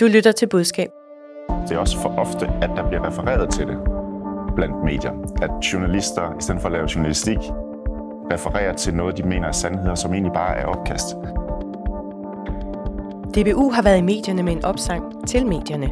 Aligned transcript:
Du 0.00 0.06
lytter 0.06 0.32
til 0.32 0.48
budskab. 0.48 0.90
Det 1.68 1.74
er 1.74 1.78
også 1.78 1.98
for 2.02 2.08
ofte, 2.08 2.46
at 2.46 2.70
der 2.76 2.88
bliver 2.88 3.06
refereret 3.06 3.50
til 3.50 3.66
det 3.66 3.78
blandt 4.56 4.84
medier. 4.84 5.12
At 5.42 5.50
journalister, 5.72 6.38
i 6.38 6.42
stedet 6.42 6.60
for 6.60 6.68
at 6.68 6.72
lave 6.72 6.88
journalistik, 6.94 7.38
refererer 8.32 8.72
til 8.72 8.94
noget, 8.94 9.16
de 9.16 9.22
mener 9.22 9.48
er 9.48 9.52
sandheder, 9.52 9.94
som 9.94 10.12
egentlig 10.12 10.32
bare 10.32 10.56
er 10.56 10.66
opkast. 10.66 11.06
DBU 13.34 13.70
har 13.70 13.82
været 13.82 13.98
i 13.98 14.02
medierne 14.02 14.42
med 14.42 14.52
en 14.52 14.64
opsang 14.64 15.28
til 15.28 15.46
medierne. 15.46 15.90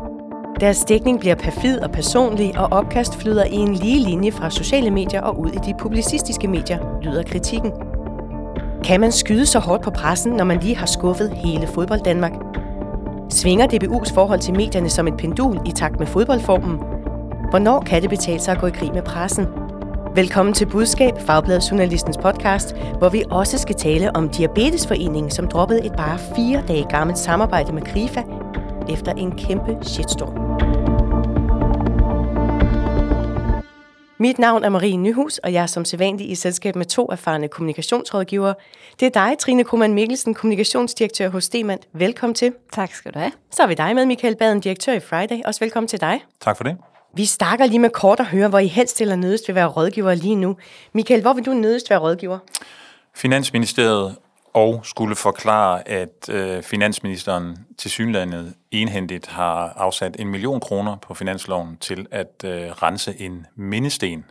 Deres 0.60 0.84
dækning 0.84 1.20
bliver 1.20 1.34
perfid 1.34 1.80
og 1.80 1.90
personlig, 1.90 2.58
og 2.58 2.72
opkast 2.72 3.16
flyder 3.16 3.44
i 3.44 3.56
en 3.56 3.74
lige 3.74 4.00
linje 4.00 4.32
fra 4.32 4.50
sociale 4.50 4.90
medier 4.90 5.20
og 5.20 5.40
ud 5.40 5.50
i 5.50 5.58
de 5.66 5.74
publicistiske 5.78 6.48
medier, 6.48 7.00
lyder 7.02 7.22
kritikken. 7.22 7.72
Kan 8.84 9.00
man 9.00 9.12
skyde 9.12 9.46
så 9.46 9.58
hårdt 9.58 9.82
på 9.82 9.90
pressen, 9.90 10.32
når 10.32 10.44
man 10.44 10.60
lige 10.60 10.76
har 10.76 10.86
skuffet 10.86 11.32
hele 11.34 11.66
fodbold 11.66 12.00
Danmark? 12.00 12.53
Svinger 13.30 13.66
DBU's 13.66 14.14
forhold 14.14 14.40
til 14.40 14.54
medierne 14.54 14.90
som 14.90 15.08
et 15.08 15.16
pendul 15.16 15.60
i 15.66 15.70
takt 15.70 15.98
med 15.98 16.06
fodboldformen? 16.06 16.78
Hvornår 17.50 17.80
kan 17.80 18.02
det 18.02 18.10
betale 18.10 18.40
sig 18.40 18.54
at 18.54 18.60
gå 18.60 18.66
i 18.66 18.70
krig 18.70 18.94
med 18.94 19.02
pressen? 19.02 19.46
Velkommen 20.14 20.54
til 20.54 20.66
Budskab, 20.66 21.20
Fagbladet 21.20 21.70
Journalistens 21.70 22.16
podcast, 22.16 22.76
hvor 22.98 23.08
vi 23.08 23.24
også 23.30 23.58
skal 23.58 23.74
tale 23.74 24.16
om 24.16 24.28
Diabetesforeningen, 24.28 25.30
som 25.30 25.48
droppede 25.48 25.86
et 25.86 25.92
bare 25.92 26.18
fire 26.36 26.62
dage 26.68 26.86
gammelt 26.90 27.18
samarbejde 27.18 27.72
med 27.72 27.82
Krifa 27.82 28.22
efter 28.88 29.12
en 29.12 29.32
kæmpe 29.32 29.76
shitstorm. 29.82 30.63
Mit 34.24 34.38
navn 34.38 34.64
er 34.64 34.68
Marie 34.68 34.96
Nyhus, 34.96 35.38
og 35.38 35.52
jeg 35.52 35.62
er 35.62 35.66
som 35.66 35.84
sædvanlig 35.84 36.30
i 36.30 36.34
selskab 36.34 36.76
med 36.76 36.86
to 36.86 37.08
erfarne 37.12 37.48
kommunikationsrådgivere. 37.48 38.54
Det 39.00 39.06
er 39.06 39.10
dig, 39.10 39.38
Trine 39.38 39.64
Kuhlmann 39.64 39.94
Mikkelsen, 39.94 40.34
kommunikationsdirektør 40.34 41.28
hos 41.28 41.48
Demand. 41.48 41.80
Velkommen 41.92 42.34
til. 42.34 42.52
Tak 42.72 42.94
skal 42.94 43.12
du 43.14 43.18
have. 43.18 43.32
Så 43.50 43.62
er 43.62 43.66
vi 43.66 43.74
dig 43.74 43.94
med, 43.94 44.06
Michael 44.06 44.36
Baden, 44.36 44.60
direktør 44.60 44.92
i 44.92 45.00
Friday. 45.00 45.42
Også 45.44 45.60
velkommen 45.60 45.88
til 45.88 46.00
dig. 46.00 46.24
Tak 46.40 46.56
for 46.56 46.64
det. 46.64 46.76
Vi 47.14 47.24
starter 47.24 47.66
lige 47.66 47.78
med 47.78 47.90
kort 47.90 48.20
at 48.20 48.26
høre, 48.26 48.48
hvor 48.48 48.58
I 48.58 48.66
helst 48.66 49.00
eller 49.00 49.16
nødest 49.16 49.48
vil 49.48 49.54
være 49.54 49.66
rådgiver 49.66 50.14
lige 50.14 50.36
nu. 50.36 50.56
Michael, 50.92 51.22
hvor 51.22 51.32
vil 51.32 51.46
du 51.46 51.54
nødest 51.54 51.90
være 51.90 51.98
rådgiver? 51.98 52.38
Finansministeriet 53.14 54.16
og 54.54 54.80
skulle 54.82 55.16
forklare, 55.16 55.88
at 55.88 56.28
øh, 56.30 56.62
finansministeren 56.62 57.58
til 57.78 57.90
synlandet 57.90 58.54
enhændigt 58.70 59.26
har 59.26 59.72
afsat 59.76 60.16
en 60.18 60.28
million 60.28 60.60
kroner 60.60 60.96
på 60.96 61.14
finansloven 61.14 61.76
til 61.76 62.06
at 62.10 62.44
øh, 62.44 62.52
rense 62.52 63.14
en 63.18 63.46
mindesten. 63.56 64.24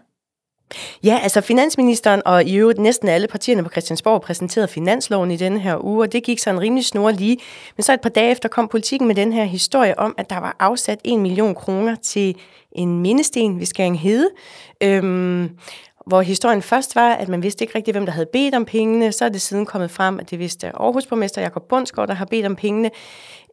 Ja, 1.03 1.19
altså 1.23 1.41
finansministeren 1.41 2.21
og 2.25 2.44
i 2.44 2.55
øvrigt 2.55 2.79
næsten 2.79 3.09
alle 3.09 3.27
partierne 3.27 3.63
på 3.63 3.69
Christiansborg 3.69 4.21
præsenterede 4.21 4.67
finansloven 4.67 5.31
i 5.31 5.38
denne 5.38 5.59
her 5.59 5.83
uge, 5.83 6.03
og 6.03 6.13
det 6.13 6.23
gik 6.23 6.39
så 6.39 6.49
en 6.49 6.61
rimelig 6.61 6.85
snor 6.85 7.11
lige. 7.11 7.38
Men 7.77 7.83
så 7.83 7.94
et 7.94 8.01
par 8.01 8.09
dage 8.09 8.31
efter 8.31 8.49
kom 8.49 8.67
politikken 8.67 9.07
med 9.07 9.16
den 9.16 9.33
her 9.33 9.44
historie 9.44 9.99
om, 9.99 10.16
at 10.17 10.29
der 10.29 10.39
var 10.39 10.55
afsat 10.59 10.99
en 11.03 11.21
million 11.21 11.55
kroner 11.55 11.95
til 11.95 12.35
en 12.71 12.99
mindesten 12.99 13.59
ved 13.59 13.66
Skæring 13.66 13.99
Hede. 13.99 14.29
Øhm, 14.83 15.49
hvor 16.05 16.21
historien 16.21 16.61
først 16.61 16.95
var, 16.95 17.13
at 17.13 17.27
man 17.27 17.43
vidste 17.43 17.63
ikke 17.63 17.75
rigtig, 17.75 17.91
hvem 17.91 18.05
der 18.05 18.13
havde 18.13 18.25
bedt 18.33 18.55
om 18.55 18.65
pengene. 18.65 19.11
Så 19.11 19.25
er 19.25 19.29
det 19.29 19.41
siden 19.41 19.65
kommet 19.65 19.91
frem, 19.91 20.19
at 20.19 20.29
det 20.31 20.39
vidste 20.39 20.67
Aarhusborgmester 20.67 21.41
Jakob 21.41 21.63
Bundsgaard, 21.69 22.07
der 22.07 22.13
har 22.13 22.25
bedt 22.25 22.45
om 22.45 22.55
pengene. 22.55 22.91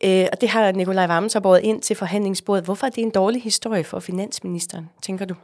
Øh, 0.04 0.26
og 0.32 0.40
det 0.40 0.48
har 0.48 0.72
Nikolaj 0.72 1.06
Vammen 1.06 1.30
så 1.30 1.40
båret 1.40 1.60
ind 1.62 1.82
til 1.82 1.96
forhandlingsbordet. 1.96 2.64
Hvorfor 2.64 2.86
er 2.86 2.90
det 2.90 3.02
en 3.02 3.10
dårlig 3.10 3.42
historie 3.42 3.84
for 3.84 4.00
finansministeren, 4.00 4.90
tænker 5.02 5.24
du? 5.24 5.34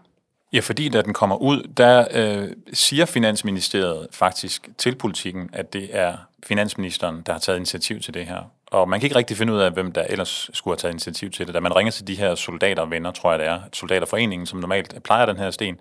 Ja, 0.53 0.61
fordi 0.61 0.89
da 0.89 1.03
den 1.03 1.15
kommer 1.15 1.37
ud, 1.37 1.63
der 1.77 2.07
øh, 2.11 2.49
siger 2.73 3.05
Finansministeriet 3.05 4.07
faktisk 4.13 4.69
til 4.79 4.95
politikken, 4.95 5.51
at 5.53 5.73
det 5.73 5.89
er 5.93 6.17
finansministeren, 6.47 7.23
der 7.27 7.33
har 7.33 7.41
taget 7.41 7.57
initiativ 7.57 8.01
til 8.01 8.15
det 8.15 8.27
her. 8.27 8.51
Og 8.71 8.89
man 8.89 9.01
kan 9.01 9.07
ikke 9.07 9.17
rigtig 9.17 9.37
finde 9.37 9.53
ud 9.53 9.59
af, 9.59 9.73
hvem 9.73 9.93
der 9.93 10.03
ellers 10.03 10.51
skulle 10.53 10.73
have 10.73 10.79
taget 10.79 10.93
initiativ 10.93 11.31
til 11.31 11.47
det. 11.47 11.55
Da 11.55 11.61
man 11.61 11.77
ringer 11.77 11.91
til 11.91 12.07
de 12.07 12.15
her 12.15 12.35
soldater 12.35 12.83
og 12.83 12.91
venner, 12.91 13.11
tror 13.11 13.31
jeg 13.31 13.39
det 13.39 13.49
er, 13.49 13.61
soldaterforeningen, 13.73 14.47
som 14.47 14.59
normalt 14.59 15.03
plejer 15.05 15.27
den 15.27 15.37
her 15.37 15.51
sten, 15.51 15.79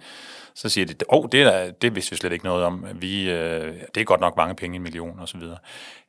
så 0.55 0.69
siger 0.69 0.85
de, 0.85 0.93
åh, 1.09 1.19
oh, 1.19 1.29
det, 1.31 1.41
er, 1.41 1.71
det 1.71 1.95
vidste 1.95 2.11
vi 2.11 2.17
slet 2.17 2.31
ikke 2.31 2.45
noget 2.45 2.63
om. 2.63 2.85
Vi, 2.95 3.31
øh, 3.31 3.73
det 3.95 4.01
er 4.01 4.05
godt 4.05 4.21
nok 4.21 4.37
mange 4.37 4.55
penge, 4.55 4.75
en 4.75 4.83
million 4.83 5.19
osv. 5.19 5.41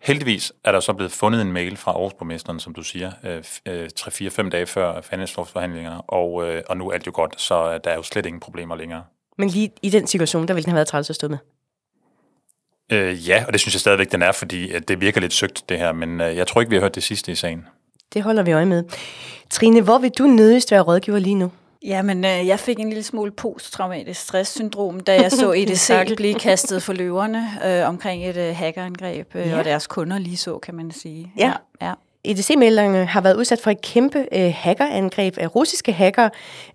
Heldigvis 0.00 0.52
er 0.64 0.72
der 0.72 0.80
så 0.80 0.92
blevet 0.92 1.12
fundet 1.12 1.42
en 1.42 1.52
mail 1.52 1.76
fra 1.76 1.90
Aarhusborgmesteren, 1.90 2.60
som 2.60 2.74
du 2.74 2.82
siger, 2.82 3.12
øh, 3.24 3.88
3-4-5 4.00 4.46
øh, 4.46 4.52
dage 4.52 4.66
før 4.66 5.00
finanslovsforhandlingerne, 5.00 6.00
og, 6.00 6.48
øh, 6.48 6.62
og 6.68 6.76
nu 6.76 6.88
er 6.88 6.94
alt 6.94 7.06
jo 7.06 7.12
godt, 7.14 7.40
så 7.40 7.72
øh, 7.72 7.80
der 7.84 7.90
er 7.90 7.94
jo 7.94 8.02
slet 8.02 8.26
ingen 8.26 8.40
problemer 8.40 8.76
længere. 8.76 9.04
Men 9.38 9.48
lige 9.48 9.70
i 9.82 9.90
den 9.90 10.06
situation, 10.06 10.48
der 10.48 10.54
ville 10.54 10.64
den 10.64 10.70
have 10.70 10.76
været 10.76 10.88
træls 10.88 11.10
at 11.10 11.16
stå 11.16 11.28
med? 11.28 11.38
Øh, 12.92 13.28
ja, 13.28 13.44
og 13.46 13.52
det 13.52 13.60
synes 13.60 13.74
jeg 13.74 13.80
stadigvæk, 13.80 14.12
den 14.12 14.22
er, 14.22 14.32
fordi 14.32 14.72
at 14.72 14.88
det 14.88 15.00
virker 15.00 15.20
lidt 15.20 15.32
søgt, 15.32 15.68
det 15.68 15.78
her, 15.78 15.92
men 15.92 16.20
øh, 16.20 16.36
jeg 16.36 16.46
tror 16.46 16.60
ikke, 16.60 16.70
vi 16.70 16.76
har 16.76 16.80
hørt 16.80 16.94
det 16.94 17.02
sidste 17.02 17.32
i 17.32 17.34
sagen. 17.34 17.66
Det 18.14 18.22
holder 18.22 18.42
vi 18.42 18.52
øje 18.52 18.66
med. 18.66 18.84
Trine, 19.50 19.80
hvor 19.80 19.98
vil 19.98 20.10
du 20.10 20.26
nødigst 20.26 20.72
være 20.72 20.80
rådgiver 20.80 21.18
lige 21.18 21.34
nu? 21.34 21.50
Jamen, 21.82 22.24
øh, 22.24 22.46
jeg 22.46 22.60
fik 22.60 22.78
en 22.78 22.88
lille 22.88 23.02
smule 23.02 23.30
posttraumatisk 23.30 24.20
stresssyndrom, 24.20 25.00
da 25.00 25.22
jeg 25.22 25.32
så 25.32 25.52
EDC 25.56 26.16
blive 26.16 26.34
kastet 26.34 26.82
for 26.82 26.92
løverne 26.92 27.48
øh, 27.64 27.88
omkring 27.88 28.28
et 28.28 28.36
øh, 28.36 28.56
hackerangreb, 28.56 29.34
øh, 29.34 29.46
ja. 29.46 29.58
og 29.58 29.64
deres 29.64 29.86
kunder 29.86 30.18
lige 30.18 30.36
så, 30.36 30.58
kan 30.58 30.74
man 30.74 30.90
sige. 30.90 31.32
Ja. 31.38 31.52
ja. 31.80 31.86
ja. 31.86 31.92
EDC-melderne 32.30 33.06
har 33.06 33.20
været 33.20 33.36
udsat 33.36 33.60
for 33.60 33.70
et 33.70 33.80
kæmpe 33.80 34.26
øh, 34.32 34.52
hackerangreb 34.54 35.38
af 35.38 35.56
russiske 35.56 35.92
hacker. 35.92 36.28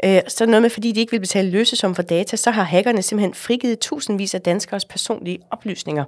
Øh, 0.05 0.21
så 0.27 0.45
noget 0.45 0.61
med, 0.61 0.69
fordi 0.69 0.91
de 0.91 0.99
ikke 0.99 1.11
vil 1.11 1.19
betale 1.19 1.49
løsesum 1.49 1.95
for 1.95 2.01
data, 2.01 2.35
så 2.35 2.51
har 2.51 2.63
hackerne 2.63 3.01
simpelthen 3.01 3.33
frigivet 3.33 3.79
tusindvis 3.79 4.35
af 4.35 4.41
danskers 4.41 4.85
personlige 4.85 5.39
oplysninger. 5.51 6.03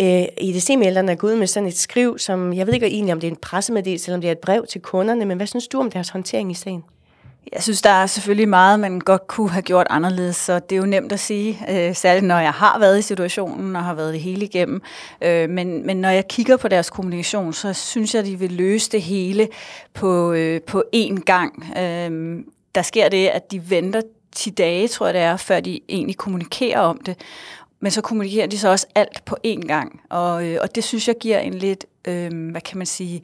Øh, 0.00 0.24
EDC-melderne 0.38 1.12
er 1.12 1.16
gået 1.16 1.38
med 1.38 1.46
sådan 1.46 1.68
et 1.68 1.76
skriv, 1.76 2.18
som 2.18 2.52
jeg 2.52 2.66
ved 2.66 2.74
ikke 2.74 2.86
egentlig, 2.86 3.12
om 3.12 3.20
det 3.20 3.26
er 3.26 3.30
en 3.30 3.36
pressemeddelelse, 3.36 4.08
eller 4.08 4.16
om 4.16 4.20
det 4.20 4.28
er 4.28 4.32
et 4.32 4.38
brev 4.38 4.66
til 4.66 4.80
kunderne, 4.80 5.24
men 5.24 5.36
hvad 5.36 5.46
synes 5.46 5.68
du 5.68 5.80
om 5.80 5.90
deres 5.90 6.08
håndtering 6.08 6.50
i 6.50 6.54
sagen? 6.54 6.84
Jeg 7.52 7.62
synes, 7.62 7.82
der 7.82 7.90
er 7.90 8.06
selvfølgelig 8.06 8.48
meget, 8.48 8.80
man 8.80 9.00
godt 9.00 9.26
kunne 9.26 9.50
have 9.50 9.62
gjort 9.62 9.86
anderledes, 9.90 10.36
så 10.36 10.58
det 10.58 10.72
er 10.72 10.80
jo 10.80 10.86
nemt 10.86 11.12
at 11.12 11.20
sige, 11.20 11.58
øh, 11.68 11.94
særligt 11.94 12.26
når 12.26 12.38
jeg 12.38 12.52
har 12.52 12.78
været 12.78 12.98
i 12.98 13.02
situationen 13.02 13.76
og 13.76 13.84
har 13.84 13.94
været 13.94 14.12
det 14.12 14.20
hele 14.20 14.44
igennem. 14.44 14.82
Øh, 15.22 15.50
men, 15.50 15.86
men 15.86 15.96
når 15.96 16.08
jeg 16.08 16.28
kigger 16.28 16.56
på 16.56 16.68
deres 16.68 16.90
kommunikation, 16.90 17.52
så 17.52 17.72
synes 17.72 18.14
jeg, 18.14 18.24
de 18.24 18.38
vil 18.38 18.52
løse 18.52 18.90
det 18.90 19.02
hele 19.02 19.48
på, 19.94 20.32
øh, 20.32 20.60
på 20.60 20.84
én 20.96 21.20
gang. 21.20 21.78
Øh, 21.78 22.38
der 22.74 22.82
sker 22.82 23.08
det, 23.08 23.26
at 23.26 23.52
de 23.52 23.70
venter 23.70 24.00
10 24.32 24.50
dage, 24.50 24.88
tror 24.88 25.06
jeg 25.06 25.14
det 25.14 25.22
er, 25.22 25.36
før 25.36 25.60
de 25.60 25.80
egentlig 25.88 26.16
kommunikerer 26.16 26.80
om 26.80 27.00
det. 27.06 27.16
Men 27.80 27.90
så 27.90 28.00
kommunikerer 28.00 28.46
de 28.46 28.58
så 28.58 28.68
også 28.68 28.86
alt 28.94 29.24
på 29.24 29.36
én 29.46 29.66
gang, 29.66 30.00
og, 30.10 30.46
øh, 30.46 30.58
og 30.62 30.74
det 30.74 30.84
synes 30.84 31.08
jeg 31.08 31.16
giver 31.20 31.38
en 31.38 31.54
lidt 31.54 31.84
øh, 32.08 32.50
hvad 32.50 32.60
kan 32.60 32.78
man 32.78 32.86
sige, 32.86 33.22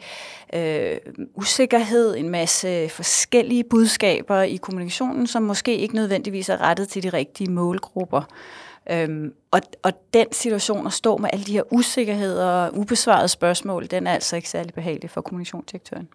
øh, 0.55 0.97
usikkerhed, 1.35 2.17
en 2.17 2.29
masse 2.29 2.89
forskellige 2.89 3.65
budskaber 3.65 4.43
i 4.43 4.57
kommunikationen, 4.57 5.27
som 5.27 5.43
måske 5.43 5.77
ikke 5.77 5.95
nødvendigvis 5.95 6.49
er 6.49 6.61
rettet 6.61 6.89
til 6.89 7.03
de 7.03 7.09
rigtige 7.09 7.51
målgrupper. 7.51 8.23
Øhm, 8.91 9.33
og, 9.51 9.61
og 9.83 9.93
den 10.15 10.33
situation 10.33 10.87
at 10.87 10.93
stå 10.93 11.17
med 11.17 11.31
alle 11.33 11.45
de 11.45 11.53
her 11.53 11.63
usikkerheder 11.73 12.47
og 12.47 12.79
ubesvarede 12.79 13.29
spørgsmål, 13.29 13.87
den 13.91 14.07
er 14.07 14.13
altså 14.13 14.37
ikke 14.37 14.49
særlig 14.49 14.75
behagelig 14.75 15.11
for 15.11 15.21
kommunikationsdirektøren. 15.21 16.09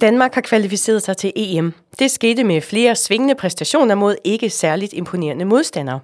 Danmark 0.00 0.34
har 0.34 0.40
kvalificeret 0.40 1.02
sig 1.02 1.16
til 1.16 1.32
EM. 1.36 1.72
Det 1.98 2.10
skete 2.10 2.44
med 2.44 2.60
flere 2.60 2.94
svingende 2.96 3.34
præstationer 3.34 3.94
mod 3.94 4.16
ikke 4.24 4.50
særligt 4.50 4.92
imponerende 4.92 5.44
modstandere. 5.44 6.00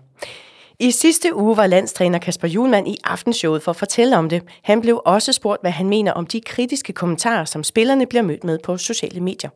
I 0.78 0.90
sidste 0.90 1.36
uge 1.36 1.56
var 1.56 1.66
landstræner 1.66 2.18
Kasper 2.18 2.48
Julemand 2.48 2.88
i 2.88 2.96
aftenshowet 3.04 3.62
for 3.62 3.70
at 3.70 3.76
fortælle 3.76 4.16
om 4.18 4.28
det. 4.28 4.42
Han 4.62 4.80
blev 4.80 5.02
også 5.04 5.32
spurgt, 5.32 5.62
hvad 5.62 5.70
han 5.70 5.88
mener 5.88 6.12
om 6.12 6.26
de 6.26 6.40
kritiske 6.40 6.92
kommentarer, 6.92 7.44
som 7.44 7.64
spillerne 7.64 8.06
bliver 8.06 8.22
mødt 8.22 8.44
med 8.44 8.58
på 8.64 8.76
sociale 8.76 9.20
medier. 9.20 9.50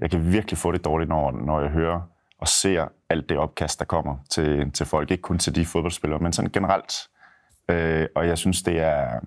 Jeg 0.00 0.10
kan 0.10 0.32
virkelig 0.32 0.58
få 0.58 0.72
det 0.72 0.84
dårligt, 0.84 1.08
når, 1.08 1.30
når 1.30 1.60
jeg 1.60 1.70
hører 1.70 2.00
og 2.40 2.48
ser 2.48 2.88
alt 3.10 3.28
det 3.28 3.38
opkast, 3.38 3.78
der 3.78 3.84
kommer 3.84 4.16
til, 4.30 4.70
til 4.70 4.86
folk. 4.86 5.10
Ikke 5.10 5.22
kun 5.22 5.38
til 5.38 5.54
de 5.54 5.66
fodboldspillere, 5.66 6.20
men 6.20 6.32
sådan 6.32 6.50
generelt. 6.50 6.92
Øh, 7.70 8.06
og 8.16 8.26
jeg 8.26 8.38
synes, 8.38 8.62
det 8.62 8.80
er... 8.80 9.20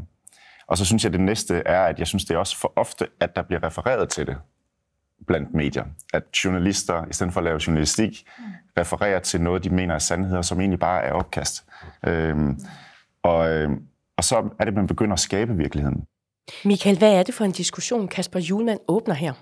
Og 0.67 0.77
så 0.77 0.85
synes 0.85 1.03
jeg, 1.03 1.13
det 1.13 1.21
næste 1.21 1.63
er, 1.65 1.81
at 1.81 1.99
jeg 1.99 2.07
synes, 2.07 2.25
det 2.25 2.33
er 2.35 2.37
også 2.37 2.57
for 2.57 2.73
ofte, 2.75 3.07
at 3.19 3.35
der 3.35 3.41
bliver 3.41 3.63
refereret 3.63 4.09
til 4.09 4.27
det 4.27 4.37
blandt 5.27 5.53
medier. 5.53 5.85
At 6.13 6.23
journalister, 6.45 7.05
i 7.09 7.13
stedet 7.13 7.33
for 7.33 7.39
at 7.39 7.43
lave 7.43 7.59
journalistik, 7.67 8.25
refererer 8.77 9.19
til 9.19 9.41
noget, 9.41 9.63
de 9.63 9.69
mener 9.69 9.95
er 9.95 9.99
sandheder, 9.99 10.41
som 10.41 10.59
egentlig 10.59 10.79
bare 10.79 11.03
er 11.03 11.13
opkast. 11.13 11.65
Øhm, 12.07 12.59
og, 13.23 13.49
øhm, 13.49 13.83
og 14.17 14.23
så 14.23 14.35
er 14.35 14.63
det, 14.65 14.67
at 14.67 14.73
man 14.73 14.87
begynder 14.87 15.13
at 15.13 15.19
skabe 15.19 15.55
virkeligheden. 15.55 16.05
Michael, 16.65 16.97
hvad 16.97 17.13
er 17.13 17.23
det 17.23 17.33
for 17.33 17.45
en 17.45 17.51
diskussion, 17.51 18.07
Kasper 18.07 18.39
Julemand 18.39 18.79
åbner 18.87 19.13
her? 19.13 19.33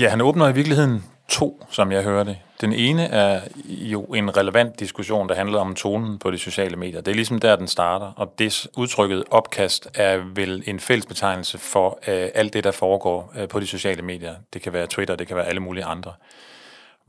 Ja, 0.00 0.08
han 0.08 0.20
åbner 0.20 0.48
i 0.48 0.54
virkeligheden 0.54 1.04
to, 1.28 1.64
som 1.70 1.92
jeg 1.92 2.02
hører 2.02 2.24
det. 2.24 2.38
Den 2.60 2.72
ene 2.72 3.04
er 3.04 3.40
jo 3.66 4.02
en 4.02 4.36
relevant 4.36 4.80
diskussion, 4.80 5.28
der 5.28 5.34
handler 5.34 5.58
om 5.58 5.74
tonen 5.74 6.18
på 6.18 6.30
de 6.30 6.38
sociale 6.38 6.76
medier. 6.76 7.00
Det 7.00 7.10
er 7.10 7.14
ligesom 7.14 7.38
der, 7.38 7.56
den 7.56 7.66
starter, 7.66 8.12
og 8.16 8.34
det 8.38 8.66
udtrykket 8.76 9.24
opkast 9.30 9.88
er 9.94 10.16
vel 10.34 10.62
en 10.66 10.80
fællesbetegnelse 10.80 11.58
for 11.58 11.88
uh, 11.88 12.14
alt 12.34 12.52
det, 12.52 12.64
der 12.64 12.70
foregår 12.70 13.32
uh, 13.42 13.48
på 13.48 13.60
de 13.60 13.66
sociale 13.66 14.02
medier. 14.02 14.34
Det 14.52 14.62
kan 14.62 14.72
være 14.72 14.86
Twitter, 14.86 15.16
det 15.16 15.26
kan 15.26 15.36
være 15.36 15.46
alle 15.46 15.60
mulige 15.60 15.84
andre. 15.84 16.12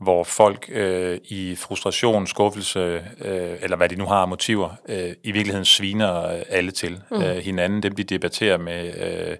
hvor 0.00 0.24
folk 0.24 0.70
øh, 0.72 1.18
i 1.24 1.56
frustration, 1.56 2.26
skuffelse, 2.26 3.04
øh, 3.20 3.56
eller 3.60 3.76
hvad 3.76 3.88
de 3.88 3.96
nu 3.96 4.06
har 4.06 4.16
af 4.16 4.28
motiver, 4.28 4.70
øh, 4.88 5.12
i 5.24 5.32
virkeligheden 5.32 5.64
sviner 5.64 6.42
alle 6.48 6.70
til 6.70 7.00
mm. 7.10 7.22
øh, 7.22 7.36
hinanden. 7.36 7.82
Dem 7.82 7.94
de 7.94 8.04
debatterer 8.04 8.58
med 8.58 8.94
øh, 9.30 9.36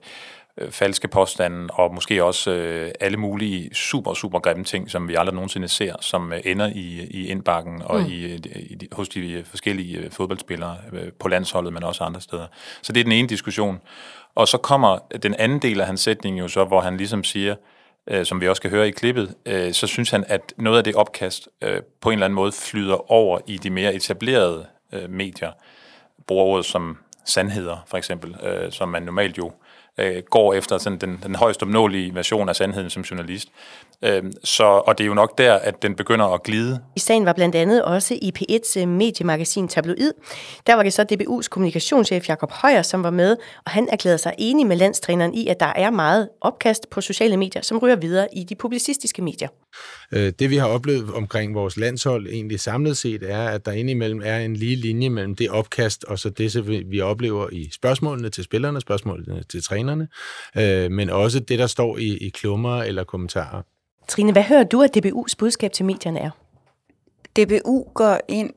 øh, 0.60 0.70
falske 0.70 1.08
påstande, 1.08 1.68
og 1.72 1.94
måske 1.94 2.24
også 2.24 2.50
øh, 2.50 2.90
alle 3.00 3.16
mulige 3.16 3.74
super, 3.74 4.14
super 4.14 4.38
grimme 4.38 4.64
ting, 4.64 4.90
som 4.90 5.08
vi 5.08 5.14
aldrig 5.14 5.34
nogensinde 5.34 5.68
ser, 5.68 5.94
som 6.00 6.32
øh, 6.32 6.40
ender 6.44 6.66
i, 6.66 7.06
i 7.10 7.26
indbakken 7.28 7.82
og 7.82 8.00
mm. 8.00 8.06
i, 8.06 8.34
i, 8.34 8.88
hos 8.92 9.08
de 9.08 9.44
forskellige 9.44 9.98
øh, 9.98 10.10
fodboldspillere 10.10 10.76
øh, 10.92 11.12
på 11.12 11.28
landsholdet, 11.28 11.72
men 11.72 11.82
også 11.82 12.04
andre 12.04 12.20
steder. 12.20 12.46
Så 12.82 12.92
det 12.92 13.00
er 13.00 13.04
den 13.04 13.12
ene 13.12 13.28
diskussion. 13.28 13.80
Og 14.34 14.48
så 14.48 14.58
kommer 14.58 14.98
den 15.22 15.34
anden 15.34 15.58
del 15.58 15.80
af 15.80 15.86
hans 15.86 16.00
sætning 16.00 16.40
jo 16.40 16.48
så, 16.48 16.64
hvor 16.64 16.80
han 16.80 16.96
ligesom 16.96 17.24
siger, 17.24 17.54
øh, 18.06 18.24
som 18.24 18.40
vi 18.40 18.48
også 18.48 18.62
kan 18.62 18.70
høre 18.70 18.88
i 18.88 18.90
klippet, 18.90 19.34
øh, 19.46 19.72
så 19.72 19.86
synes 19.86 20.10
han, 20.10 20.24
at 20.28 20.54
noget 20.56 20.78
af 20.78 20.84
det 20.84 20.94
opkast 20.94 21.48
øh, 21.62 21.82
på 22.00 22.10
en 22.10 22.12
eller 22.12 22.24
anden 22.24 22.34
måde 22.34 22.52
flyder 22.52 23.12
over 23.12 23.38
i 23.46 23.56
de 23.56 23.70
mere 23.70 23.94
etablerede 23.94 24.66
øh, 24.92 25.10
medier. 25.10 25.52
Bruger 26.26 26.44
ordet 26.44 26.64
som 26.64 26.98
sandheder, 27.24 27.76
for 27.86 27.96
eksempel, 27.96 28.36
øh, 28.42 28.72
som 28.72 28.88
man 28.88 29.02
normalt 29.02 29.38
jo 29.38 29.46
øh, 29.46 29.52
Øh, 30.00 30.22
går 30.30 30.54
efter 30.54 30.78
sådan 30.78 30.98
den, 30.98 31.20
den 31.22 31.34
højst 31.34 31.62
opnåelige 31.62 32.14
version 32.14 32.48
af 32.48 32.56
sandheden 32.56 32.90
som 32.90 33.02
journalist. 33.02 33.48
Øh, 34.04 34.22
så, 34.44 34.64
og 34.64 34.98
det 34.98 35.04
er 35.04 35.08
jo 35.08 35.14
nok 35.14 35.38
der, 35.38 35.54
at 35.54 35.82
den 35.82 35.94
begynder 35.94 36.26
at 36.26 36.42
glide. 36.42 36.80
I 36.96 37.00
sagen 37.00 37.26
var 37.26 37.32
blandt 37.32 37.54
andet 37.54 37.84
også 37.84 38.14
i 38.22 38.32
P1's 38.38 38.80
øh, 38.80 38.88
mediemagasin 38.88 39.68
Tabloid. 39.68 40.12
Der 40.66 40.74
var 40.74 40.82
det 40.82 40.92
så 40.92 41.02
DBU's 41.12 41.48
kommunikationschef 41.48 42.28
Jakob 42.28 42.50
Højer, 42.52 42.82
som 42.82 43.02
var 43.02 43.10
med, 43.10 43.36
og 43.66 43.70
han 43.70 43.88
erklærede 43.92 44.18
sig 44.18 44.34
enig 44.38 44.66
med 44.66 44.76
landstræneren 44.76 45.34
i, 45.34 45.46
at 45.46 45.60
der 45.60 45.72
er 45.76 45.90
meget 45.90 46.28
opkast 46.40 46.90
på 46.90 47.00
sociale 47.00 47.36
medier, 47.36 47.62
som 47.62 47.78
ryger 47.78 47.96
videre 47.96 48.28
i 48.32 48.44
de 48.44 48.54
publicistiske 48.54 49.22
medier. 49.22 49.48
Øh, 50.12 50.32
det 50.38 50.50
vi 50.50 50.56
har 50.56 50.66
oplevet 50.66 51.14
omkring 51.14 51.54
vores 51.54 51.76
landshold 51.76 52.26
egentlig 52.26 52.60
samlet 52.60 52.96
set, 52.96 53.22
er, 53.22 53.48
at 53.48 53.66
der 53.66 53.72
indimellem 53.72 54.22
er 54.24 54.38
en 54.38 54.56
lige 54.56 54.76
linje 54.76 55.08
mellem 55.10 55.34
det 55.34 55.50
opkast 55.50 56.04
og 56.04 56.18
så 56.18 56.30
det, 56.30 56.68
vi 56.90 57.00
oplever 57.00 57.48
i 57.52 57.70
spørgsmålene 57.72 58.30
til 58.30 58.44
spillerne, 58.44 58.80
spørgsmålene 58.80 59.42
til 59.42 59.62
trænerne, 59.62 60.08
øh, 60.56 60.90
men 60.90 61.10
også 61.10 61.40
det, 61.40 61.58
der 61.58 61.66
står 61.66 61.98
i, 61.98 62.16
i 62.16 62.28
klummer 62.28 62.82
eller 62.82 63.04
kommentarer. 63.04 63.62
Trine, 64.10 64.32
hvad 64.32 64.42
hører 64.42 64.64
du, 64.64 64.82
at 64.82 64.96
DBU's 64.96 65.34
budskab 65.38 65.72
til 65.72 65.84
medierne 65.84 66.20
er? 66.20 66.30
DBU 67.36 67.86
går 67.94 68.18
ind 68.28 68.50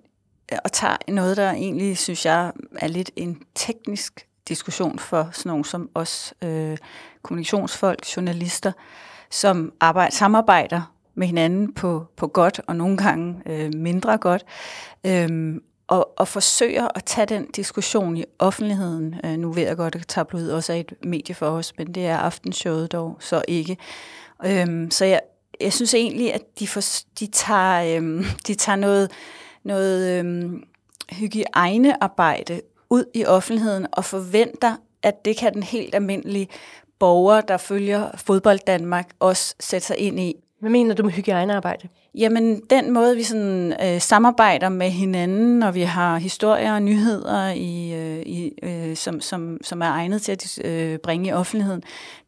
og 0.63 0.71
tager 0.71 0.97
noget, 1.07 1.37
der 1.37 1.51
egentlig, 1.51 1.97
synes 1.97 2.25
jeg, 2.25 2.51
er 2.75 2.87
lidt 2.87 3.11
en 3.15 3.41
teknisk 3.55 4.27
diskussion 4.47 4.99
for 4.99 5.29
sådan 5.31 5.49
nogle 5.49 5.65
som 5.65 5.89
os, 5.95 6.33
øh, 6.41 6.77
kommunikationsfolk, 7.21 8.05
journalister, 8.15 8.71
som 9.31 9.73
arbejder, 9.79 10.11
samarbejder 10.11 10.93
med 11.15 11.27
hinanden 11.27 11.73
på, 11.73 12.05
på 12.15 12.27
godt 12.27 12.61
og 12.67 12.75
nogle 12.75 12.97
gange 12.97 13.41
øh, 13.45 13.73
mindre 13.75 14.17
godt, 14.17 14.45
øh, 15.05 15.55
og, 15.87 16.19
og 16.19 16.27
forsøger 16.27 16.87
at 16.95 17.03
tage 17.03 17.25
den 17.25 17.51
diskussion 17.51 18.17
i 18.17 18.23
offentligheden. 18.39 19.15
Øh, 19.25 19.37
nu 19.37 19.51
ved 19.51 19.63
jeg 19.63 19.77
godt, 19.77 19.95
at 19.95 20.07
tabloid 20.07 20.51
også 20.51 20.73
er 20.73 20.77
et 20.77 20.93
medie 21.03 21.35
for 21.35 21.49
os, 21.49 21.77
men 21.77 21.95
det 21.95 22.05
er 22.05 22.17
aftenshowet 22.17 22.91
dog 22.91 23.17
så 23.19 23.43
ikke. 23.47 23.77
Øh, 24.45 24.91
så 24.91 25.05
jeg, 25.05 25.19
jeg 25.63 25.73
synes 25.73 25.93
egentlig, 25.93 26.33
at 26.33 26.41
de, 26.59 26.67
for, 26.67 26.81
de, 27.19 27.27
tager, 27.27 27.97
øhm, 27.97 28.25
de 28.47 28.55
tager 28.55 28.75
noget, 28.75 29.11
noget 29.63 30.19
øhm, 30.19 30.63
hygiejnearbejde 31.11 32.61
ud 32.89 33.05
i 33.13 33.25
offentligheden 33.25 33.87
og 33.91 34.05
forventer, 34.05 34.75
at 35.03 35.25
det 35.25 35.37
kan 35.37 35.53
den 35.53 35.63
helt 35.63 35.95
almindelige 35.95 36.47
borger, 36.99 37.41
der 37.41 37.57
følger 37.57 38.11
fodbold 38.15 38.59
Danmark, 38.67 39.09
også 39.19 39.55
sætte 39.59 39.87
sig 39.87 39.97
ind 39.97 40.19
i. 40.19 40.35
Hvad 40.59 40.69
mener 40.69 40.95
du 40.95 41.03
med 41.03 41.11
hygiejnearbejde? 41.11 41.87
Jamen, 42.15 42.61
den 42.69 42.91
måde, 42.91 43.15
vi 43.15 43.23
sådan, 43.23 43.73
øh, 43.83 44.01
samarbejder 44.01 44.69
med 44.69 44.89
hinanden, 44.89 45.59
når 45.59 45.71
vi 45.71 45.81
har 45.81 46.17
historier 46.17 46.73
og 46.73 46.81
nyheder, 46.81 47.49
i, 47.49 47.93
øh, 47.93 48.19
i, 48.25 48.51
øh, 48.63 48.95
som, 48.95 49.21
som, 49.21 49.57
som 49.61 49.81
er 49.81 49.85
egnet 49.85 50.21
til 50.21 50.31
at 50.31 50.65
øh, 50.65 50.97
bringe 50.97 51.29
i 51.29 51.33
offentligheden, 51.33 51.83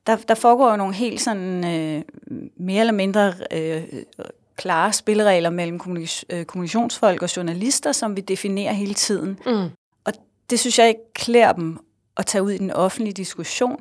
der, 0.08 0.16
der 0.16 0.36
foregår 0.36 0.72
jo 0.72 0.76
nogle 0.78 0.94
helt 0.94 1.22
sådan, 1.22 1.66
øh, 1.66 2.02
mere 2.58 2.80
eller 2.80 2.94
mindre 2.94 3.34
øh, 3.52 3.84
klare 4.56 4.94
spilleregler 4.94 5.50
mellem 5.50 5.76
øh, 6.30 6.46
kommunikationsfolk 6.46 7.22
og 7.22 7.38
journalister, 7.38 7.92
som 7.92 8.16
vi 8.16 8.22
definerer 8.22 8.74
hele 8.74 8.94
tiden. 8.94 9.40
Mm. 9.46 9.70
Og 10.06 10.14
det 10.50 10.60
synes 10.60 10.80
jeg 10.80 10.88
ikke 10.88 11.14
klæder 11.14 11.52
dem 11.52 11.78
at 12.18 12.26
tage 12.26 12.44
ud 12.44 12.52
i 12.52 12.58
den 12.58 12.72
offentlige 12.72 13.14
diskussion, 13.14 13.80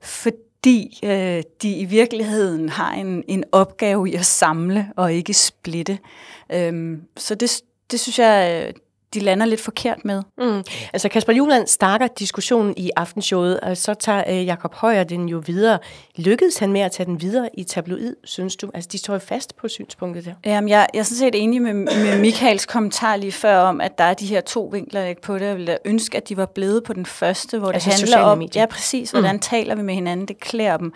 fordi 0.00 0.45
fordi 0.56 1.00
øh, 1.04 1.42
de 1.62 1.76
i 1.76 1.84
virkeligheden 1.84 2.68
har 2.68 2.92
en, 2.92 3.24
en 3.28 3.44
opgave 3.52 4.08
i 4.08 4.14
at 4.14 4.26
samle 4.26 4.92
og 4.96 5.12
ikke 5.12 5.34
splitte. 5.34 5.98
Øhm, 6.52 7.02
så 7.16 7.34
det, 7.34 7.60
det 7.90 8.00
synes 8.00 8.18
jeg, 8.18 8.72
de 9.16 9.20
lander 9.20 9.46
lidt 9.46 9.60
forkert 9.60 10.04
med. 10.04 10.22
Mm. 10.38 10.62
Altså 10.92 11.08
Kasper 11.08 11.32
Juland 11.32 11.66
starter 11.66 12.06
diskussionen 12.06 12.74
i 12.76 12.90
aftenshowet, 12.96 13.60
og 13.60 13.76
så 13.76 13.94
tager 13.94 14.24
øh, 14.28 14.46
Jakob 14.46 14.74
Højer 14.74 15.04
den 15.04 15.28
jo 15.28 15.42
videre. 15.46 15.78
Lykkedes 16.16 16.58
han 16.58 16.72
med 16.72 16.80
at 16.80 16.92
tage 16.92 17.06
den 17.06 17.20
videre 17.20 17.48
i 17.54 17.64
tabloid, 17.64 18.14
synes 18.24 18.56
du? 18.56 18.70
Altså 18.74 18.88
de 18.92 18.98
står 18.98 19.12
jo 19.12 19.18
fast 19.18 19.56
på 19.56 19.68
synspunktet 19.68 20.24
der. 20.24 20.32
Jamen 20.44 20.68
jeg, 20.68 20.86
jeg 20.94 21.00
er 21.00 21.04
sådan 21.04 21.18
set 21.18 21.42
enig 21.42 21.62
med, 21.62 21.74
med 21.74 22.20
Michaels 22.20 22.66
kommentar 22.66 23.16
lige 23.16 23.32
før 23.32 23.58
om, 23.58 23.80
at 23.80 23.98
der 23.98 24.04
er 24.04 24.14
de 24.14 24.26
her 24.26 24.40
to 24.40 24.68
vinkler 24.72 25.14
på 25.22 25.38
det. 25.38 25.46
Jeg 25.46 25.56
ville 25.56 25.78
ønske, 25.84 26.16
at 26.16 26.28
de 26.28 26.36
var 26.36 26.46
blevet 26.46 26.84
på 26.84 26.92
den 26.92 27.06
første, 27.06 27.58
hvor 27.58 27.72
altså 27.72 27.90
det 27.90 27.98
handler 27.98 28.18
om, 28.18 28.38
medier. 28.38 28.62
ja 28.62 28.66
præcis, 28.66 29.10
hvordan 29.10 29.34
mm. 29.34 29.40
taler 29.40 29.74
vi 29.74 29.82
med 29.82 29.94
hinanden, 29.94 30.28
det 30.28 30.40
klæder 30.40 30.76
dem. 30.76 30.92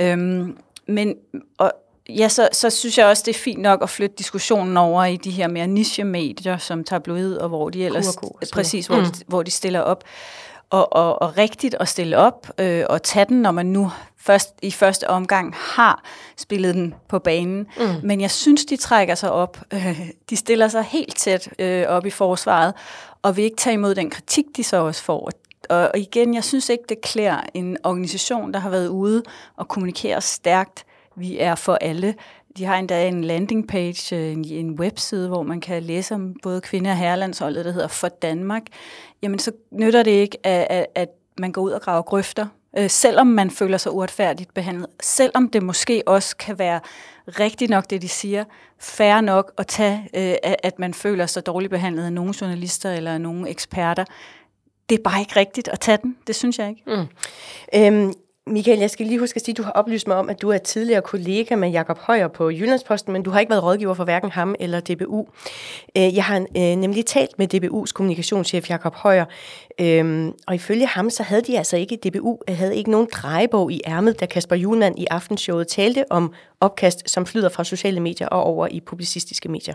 Øhm, 0.00 0.56
men, 0.86 1.14
og, 1.58 1.72
ja, 2.08 2.28
så, 2.28 2.48
så 2.52 2.70
synes 2.70 2.98
jeg 2.98 3.06
også, 3.06 3.22
det 3.26 3.34
er 3.34 3.38
fint 3.38 3.60
nok 3.60 3.82
at 3.82 3.90
flytte 3.90 4.16
diskussionen 4.16 4.76
over 4.76 5.04
i 5.04 5.16
de 5.16 5.30
her 5.30 5.48
mere 5.48 5.66
niche-medier, 5.66 6.58
som 6.58 6.84
tabloid, 6.84 7.36
og 7.36 7.48
hvor 7.48 7.70
de 7.70 7.84
ellers, 7.84 8.18
præcis, 8.52 8.86
hvor, 8.86 8.96
mm. 8.96 9.04
de, 9.04 9.24
hvor 9.26 9.42
de 9.42 9.50
stiller 9.50 9.80
op. 9.80 10.04
Og, 10.70 10.92
og, 10.92 11.22
og 11.22 11.36
rigtigt 11.38 11.74
at 11.80 11.88
stille 11.88 12.16
op 12.16 12.50
øh, 12.58 12.84
og 12.88 13.02
tage 13.02 13.24
den, 13.24 13.42
når 13.42 13.50
man 13.50 13.66
nu 13.66 13.90
først 14.16 14.54
i 14.62 14.70
første 14.70 15.10
omgang 15.10 15.54
har 15.56 16.04
spillet 16.36 16.74
den 16.74 16.94
på 17.08 17.18
banen. 17.18 17.66
Mm. 17.78 17.84
Men 18.02 18.20
jeg 18.20 18.30
synes, 18.30 18.64
de 18.64 18.76
trækker 18.76 19.14
sig 19.14 19.32
op. 19.32 19.58
Øh, 19.72 20.00
de 20.30 20.36
stiller 20.36 20.68
sig 20.68 20.82
helt 20.82 21.16
tæt 21.16 21.48
øh, 21.58 21.86
op 21.88 22.06
i 22.06 22.10
forsvaret, 22.10 22.74
og 23.22 23.36
vil 23.36 23.44
ikke 23.44 23.56
tage 23.56 23.74
imod 23.74 23.94
den 23.94 24.10
kritik, 24.10 24.44
de 24.56 24.64
så 24.64 24.76
også 24.76 25.02
får. 25.02 25.30
Og, 25.70 25.76
og 25.76 25.98
igen, 25.98 26.34
jeg 26.34 26.44
synes 26.44 26.68
ikke, 26.68 26.84
det 26.88 27.00
klæder 27.00 27.40
en 27.54 27.76
organisation, 27.84 28.52
der 28.52 28.60
har 28.60 28.70
været 28.70 28.88
ude 28.88 29.22
og 29.56 29.68
kommunikere 29.68 30.20
stærkt 30.20 30.84
vi 31.16 31.38
er 31.38 31.54
for 31.54 31.74
alle. 31.74 32.14
De 32.56 32.64
har 32.64 32.76
endda 32.76 33.08
en 33.08 33.24
landing 33.24 33.68
page, 33.68 34.16
øh, 34.16 34.32
en, 34.32 34.44
en 34.44 34.70
webside, 34.70 35.28
hvor 35.28 35.42
man 35.42 35.60
kan 35.60 35.82
læse 35.82 36.14
om 36.14 36.34
både 36.42 36.60
kvinde- 36.60 36.90
og 36.90 36.96
herrelandsholdet, 36.96 37.64
der 37.64 37.72
hedder 37.72 37.88
For 37.88 38.08
Danmark. 38.08 38.62
Jamen, 39.22 39.38
så 39.38 39.52
nytter 39.70 40.02
det 40.02 40.10
ikke, 40.10 40.46
at, 40.46 40.66
at, 40.70 40.86
at 40.94 41.08
man 41.38 41.52
går 41.52 41.62
ud 41.62 41.70
og 41.70 41.82
graver 41.82 42.02
grøfter, 42.02 42.46
øh, 42.78 42.90
selvom 42.90 43.26
man 43.26 43.50
føler 43.50 43.78
sig 43.78 43.92
uretfærdigt 43.92 44.54
behandlet. 44.54 44.86
Selvom 45.02 45.48
det 45.48 45.62
måske 45.62 46.02
også 46.06 46.36
kan 46.36 46.58
være 46.58 46.80
rigtigt 47.26 47.70
nok, 47.70 47.90
det 47.90 48.02
de 48.02 48.08
siger, 48.08 48.44
færre 48.78 49.22
nok 49.22 49.52
at 49.58 49.66
tage, 49.66 50.08
øh, 50.16 50.34
at 50.62 50.78
man 50.78 50.94
føler 50.94 51.26
sig 51.26 51.46
dårligt 51.46 51.70
behandlet 51.70 52.04
af 52.04 52.12
nogle 52.12 52.34
journalister 52.40 52.92
eller 52.92 53.18
nogle 53.18 53.48
eksperter. 53.48 54.04
Det 54.88 54.98
er 54.98 55.02
bare 55.02 55.20
ikke 55.20 55.36
rigtigt 55.36 55.68
at 55.68 55.80
tage 55.80 55.98
den. 56.02 56.16
Det 56.26 56.34
synes 56.34 56.58
jeg 56.58 56.68
ikke. 56.68 56.82
Mm. 56.86 57.06
Øhm, 57.74 58.12
Michael, 58.46 58.78
jeg 58.78 58.90
skal 58.90 59.06
lige 59.06 59.18
huske 59.18 59.36
at 59.36 59.42
sige, 59.42 59.52
at 59.52 59.56
du 59.58 59.62
har 59.62 59.72
oplyst 59.72 60.06
mig 60.08 60.16
om, 60.16 60.30
at 60.30 60.42
du 60.42 60.48
er 60.50 60.58
tidligere 60.58 61.02
kollega 61.02 61.56
med 61.56 61.70
Jakob 61.70 61.98
Højer 61.98 62.28
på 62.28 62.50
Jyllandsposten, 62.50 63.12
men 63.12 63.22
du 63.22 63.30
har 63.30 63.40
ikke 63.40 63.50
været 63.50 63.64
rådgiver 63.64 63.94
for 63.94 64.04
hverken 64.04 64.30
ham 64.30 64.54
eller 64.60 64.80
DBU. 64.80 65.20
Øh, 65.96 66.16
jeg 66.18 66.24
har 66.24 66.38
øh, 66.60 66.76
nemlig 66.84 67.06
talt 67.06 67.38
med 67.38 67.54
DBU's 67.54 67.92
kommunikationschef 67.92 68.70
Jakob 68.70 68.94
Højer, 68.94 69.24
øhm, 69.80 70.32
og 70.48 70.54
ifølge 70.54 70.86
ham, 70.86 71.10
så 71.10 71.22
havde 71.22 71.42
de 71.42 71.58
altså 71.58 71.76
ikke, 71.76 71.96
DBU 71.96 72.38
øh, 72.48 72.56
havde 72.56 72.76
ikke 72.76 72.90
nogen 72.90 73.08
drejebog 73.12 73.72
i 73.72 73.80
ærmet, 73.86 74.20
da 74.20 74.26
Kasper 74.26 74.56
Julemand 74.56 74.98
i 74.98 75.06
aftenshowet 75.10 75.68
talte 75.68 76.04
om 76.10 76.32
opkast, 76.60 77.10
som 77.10 77.26
flyder 77.26 77.48
fra 77.48 77.64
sociale 77.64 78.00
medier 78.00 78.28
og 78.28 78.42
over 78.42 78.66
i 78.70 78.80
publicistiske 78.80 79.48
medier. 79.48 79.74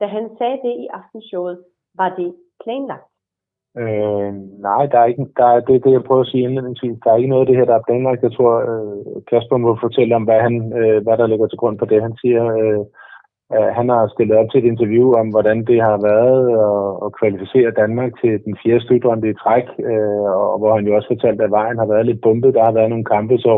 Da 0.00 0.06
han 0.06 0.24
sagde 0.38 0.58
det 0.66 0.74
i 0.84 0.86
aftenshowet, 0.98 1.58
var 1.94 2.08
det 2.18 2.34
planlagt. 2.64 3.11
Øh, 3.78 4.32
nej, 4.68 4.86
der 4.92 4.98
er 4.98 5.04
ikke, 5.04 5.26
der 5.36 5.46
er, 5.54 5.60
det 5.60 5.74
er 5.74 5.84
det, 5.84 5.92
jeg 5.92 6.04
prøver 6.04 6.20
at 6.20 6.26
sige 6.26 6.44
indledningsvis. 6.44 6.98
Der 7.04 7.10
er 7.10 7.16
ikke 7.16 7.28
noget 7.28 7.44
af 7.44 7.46
det 7.46 7.56
her, 7.56 7.64
der 7.64 7.74
er 7.76 7.86
planlagt. 7.86 8.22
Jeg 8.22 8.32
tror, 8.32 8.54
øh, 8.70 9.22
Kasper 9.30 9.56
må 9.56 9.78
fortælle 9.80 10.16
om, 10.16 10.24
hvad, 10.24 10.40
han, 10.40 10.54
øh, 10.80 11.02
hvad 11.02 11.16
der 11.18 11.26
ligger 11.26 11.46
til 11.46 11.58
grund 11.58 11.78
for 11.78 11.86
det. 11.86 12.02
Han 12.02 12.16
siger, 12.22 12.44
øh, 12.62 12.84
at 13.60 13.74
han 13.78 13.88
har 13.88 14.12
stillet 14.14 14.36
op 14.36 14.48
til 14.50 14.60
et 14.60 14.70
interview 14.72 15.06
om, 15.20 15.26
hvordan 15.28 15.58
det 15.70 15.80
har 15.88 15.98
været 16.10 16.40
at, 16.66 16.84
at 17.04 17.14
kvalificere 17.18 17.78
Danmark 17.82 18.12
til 18.20 18.32
den 18.44 18.54
fjerde 18.62 18.84
slutrunde 18.84 19.30
i 19.30 19.34
træk, 19.42 19.66
øh, 19.90 20.28
og 20.52 20.58
hvor 20.58 20.74
han 20.76 20.86
jo 20.86 20.96
også 20.96 21.08
fortalte, 21.14 21.44
at 21.44 21.50
vejen 21.60 21.78
har 21.78 21.88
været 21.92 22.06
lidt 22.06 22.20
bumpet. 22.20 22.54
Der 22.54 22.64
har 22.64 22.72
været 22.78 22.90
nogle 22.90 23.04
kampe, 23.14 23.38
så 23.38 23.54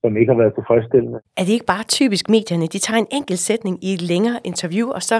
som 0.00 0.16
ikke 0.16 0.32
har 0.32 0.38
været 0.38 0.54
tilfredsstillende. 0.54 1.18
Er 1.36 1.44
det 1.44 1.52
ikke 1.52 1.66
bare 1.66 1.82
typisk 1.82 2.28
medierne? 2.28 2.66
De 2.66 2.78
tager 2.78 2.98
en 2.98 3.06
enkelt 3.12 3.38
sætning 3.38 3.84
i 3.84 3.94
et 3.94 4.02
længere 4.02 4.40
interview, 4.44 4.90
og 4.90 5.02
så 5.02 5.16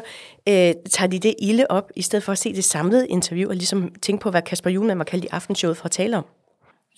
øh, 0.48 0.72
tager 0.90 1.06
de 1.10 1.18
det 1.18 1.34
ilde 1.38 1.66
op, 1.70 1.90
i 1.96 2.02
stedet 2.02 2.22
for 2.22 2.32
at 2.32 2.38
se 2.38 2.52
det 2.52 2.64
samlede 2.64 3.08
interview, 3.08 3.48
og 3.48 3.54
ligesom 3.54 3.94
tænke 4.02 4.22
på, 4.22 4.30
hvad 4.30 4.42
Kasper 4.42 4.70
Julemand 4.70 4.98
var 4.98 5.04
kaldt 5.04 5.24
i 5.24 5.28
aftenshowet 5.30 5.76
for 5.76 5.84
at 5.84 5.90
tale 5.90 6.16
om. 6.16 6.24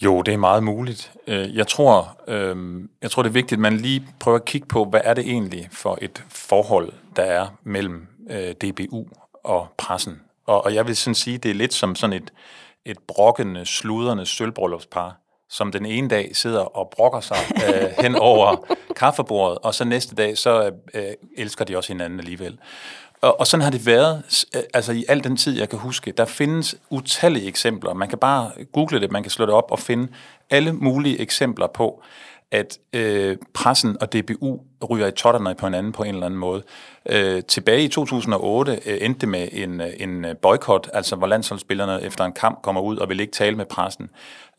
Jo, 0.04 0.22
det 0.22 0.34
er 0.34 0.38
meget 0.38 0.62
muligt. 0.62 1.12
Øh, 1.26 1.56
jeg 1.56 1.66
tror, 1.66 2.18
øh, 2.28 2.56
jeg 3.02 3.10
tror, 3.10 3.22
det 3.22 3.30
er 3.30 3.32
vigtigt, 3.32 3.58
at 3.58 3.62
man 3.62 3.76
lige 3.76 4.02
prøver 4.20 4.38
at 4.38 4.44
kigge 4.44 4.66
på, 4.66 4.84
hvad 4.84 5.00
er 5.04 5.14
det 5.14 5.24
egentlig 5.26 5.68
for 5.72 5.98
et 6.02 6.24
forhold, 6.28 6.92
der 7.16 7.22
er 7.22 7.46
mellem 7.62 8.06
øh, 8.30 8.52
DBU 8.52 9.06
og 9.44 9.66
pressen. 9.78 10.20
Og, 10.46 10.64
og 10.64 10.74
jeg 10.74 10.86
vil 10.86 10.96
sådan 10.96 11.14
sige, 11.14 11.38
det 11.38 11.50
er 11.50 11.54
lidt 11.54 11.74
som 11.74 11.94
sådan 11.94 12.16
et, 12.16 12.32
et 12.84 12.98
brokkende, 13.08 13.66
sludrende 13.66 14.26
sølvbryllupspar, 14.26 15.16
som 15.50 15.72
den 15.72 15.86
ene 15.86 16.08
dag 16.08 16.30
sidder 16.36 16.60
og 16.60 16.90
brokker 16.96 17.20
sig 17.20 17.36
øh, 17.54 17.90
hen 18.04 18.16
over 18.16 18.56
kaffebordet, 18.96 19.58
og 19.58 19.74
så 19.74 19.84
næste 19.84 20.14
dag, 20.14 20.38
så 20.38 20.72
øh, 20.94 21.02
elsker 21.36 21.64
de 21.64 21.76
også 21.76 21.92
hinanden 21.92 22.18
alligevel. 22.18 22.58
Og, 23.20 23.40
og 23.40 23.46
sådan 23.46 23.64
har 23.64 23.70
det 23.70 23.86
været, 23.86 24.22
altså 24.74 24.92
i 24.92 25.04
al 25.08 25.24
den 25.24 25.36
tid, 25.36 25.58
jeg 25.58 25.68
kan 25.68 25.78
huske. 25.78 26.12
Der 26.12 26.24
findes 26.24 26.76
utallige 26.90 27.48
eksempler. 27.48 27.94
Man 27.94 28.08
kan 28.08 28.18
bare 28.18 28.50
google 28.72 29.00
det, 29.00 29.12
man 29.12 29.22
kan 29.22 29.30
slå 29.30 29.46
det 29.46 29.54
op 29.54 29.70
og 29.70 29.78
finde 29.78 30.08
alle 30.50 30.72
mulige 30.72 31.20
eksempler 31.20 31.66
på, 31.66 32.02
at 32.52 32.78
øh, 32.92 33.36
pressen 33.54 33.96
og 34.00 34.12
DBU 34.12 34.60
ryger 34.90 35.06
i 35.06 35.10
totterne 35.10 35.54
på 35.54 35.66
hinanden 35.66 35.92
på 35.92 36.02
en 36.02 36.14
eller 36.14 36.26
anden 36.26 36.40
måde. 36.40 36.62
Øh, 37.08 37.42
tilbage 37.42 37.82
i 37.82 37.88
2008 37.88 38.80
øh, 38.86 38.98
endte 39.00 39.20
det 39.20 39.28
med 39.28 39.48
en, 39.52 39.80
øh, 39.80 39.88
en 39.96 40.24
øh, 40.24 40.36
boykot, 40.36 40.90
altså 40.94 41.16
hvor 41.16 41.26
landsholdsspillerne 41.26 42.02
efter 42.02 42.24
en 42.24 42.32
kamp 42.32 42.62
kommer 42.62 42.80
ud 42.80 42.96
og 42.96 43.08
vil 43.08 43.20
ikke 43.20 43.32
tale 43.32 43.56
med 43.56 43.66
pressen. 43.66 44.10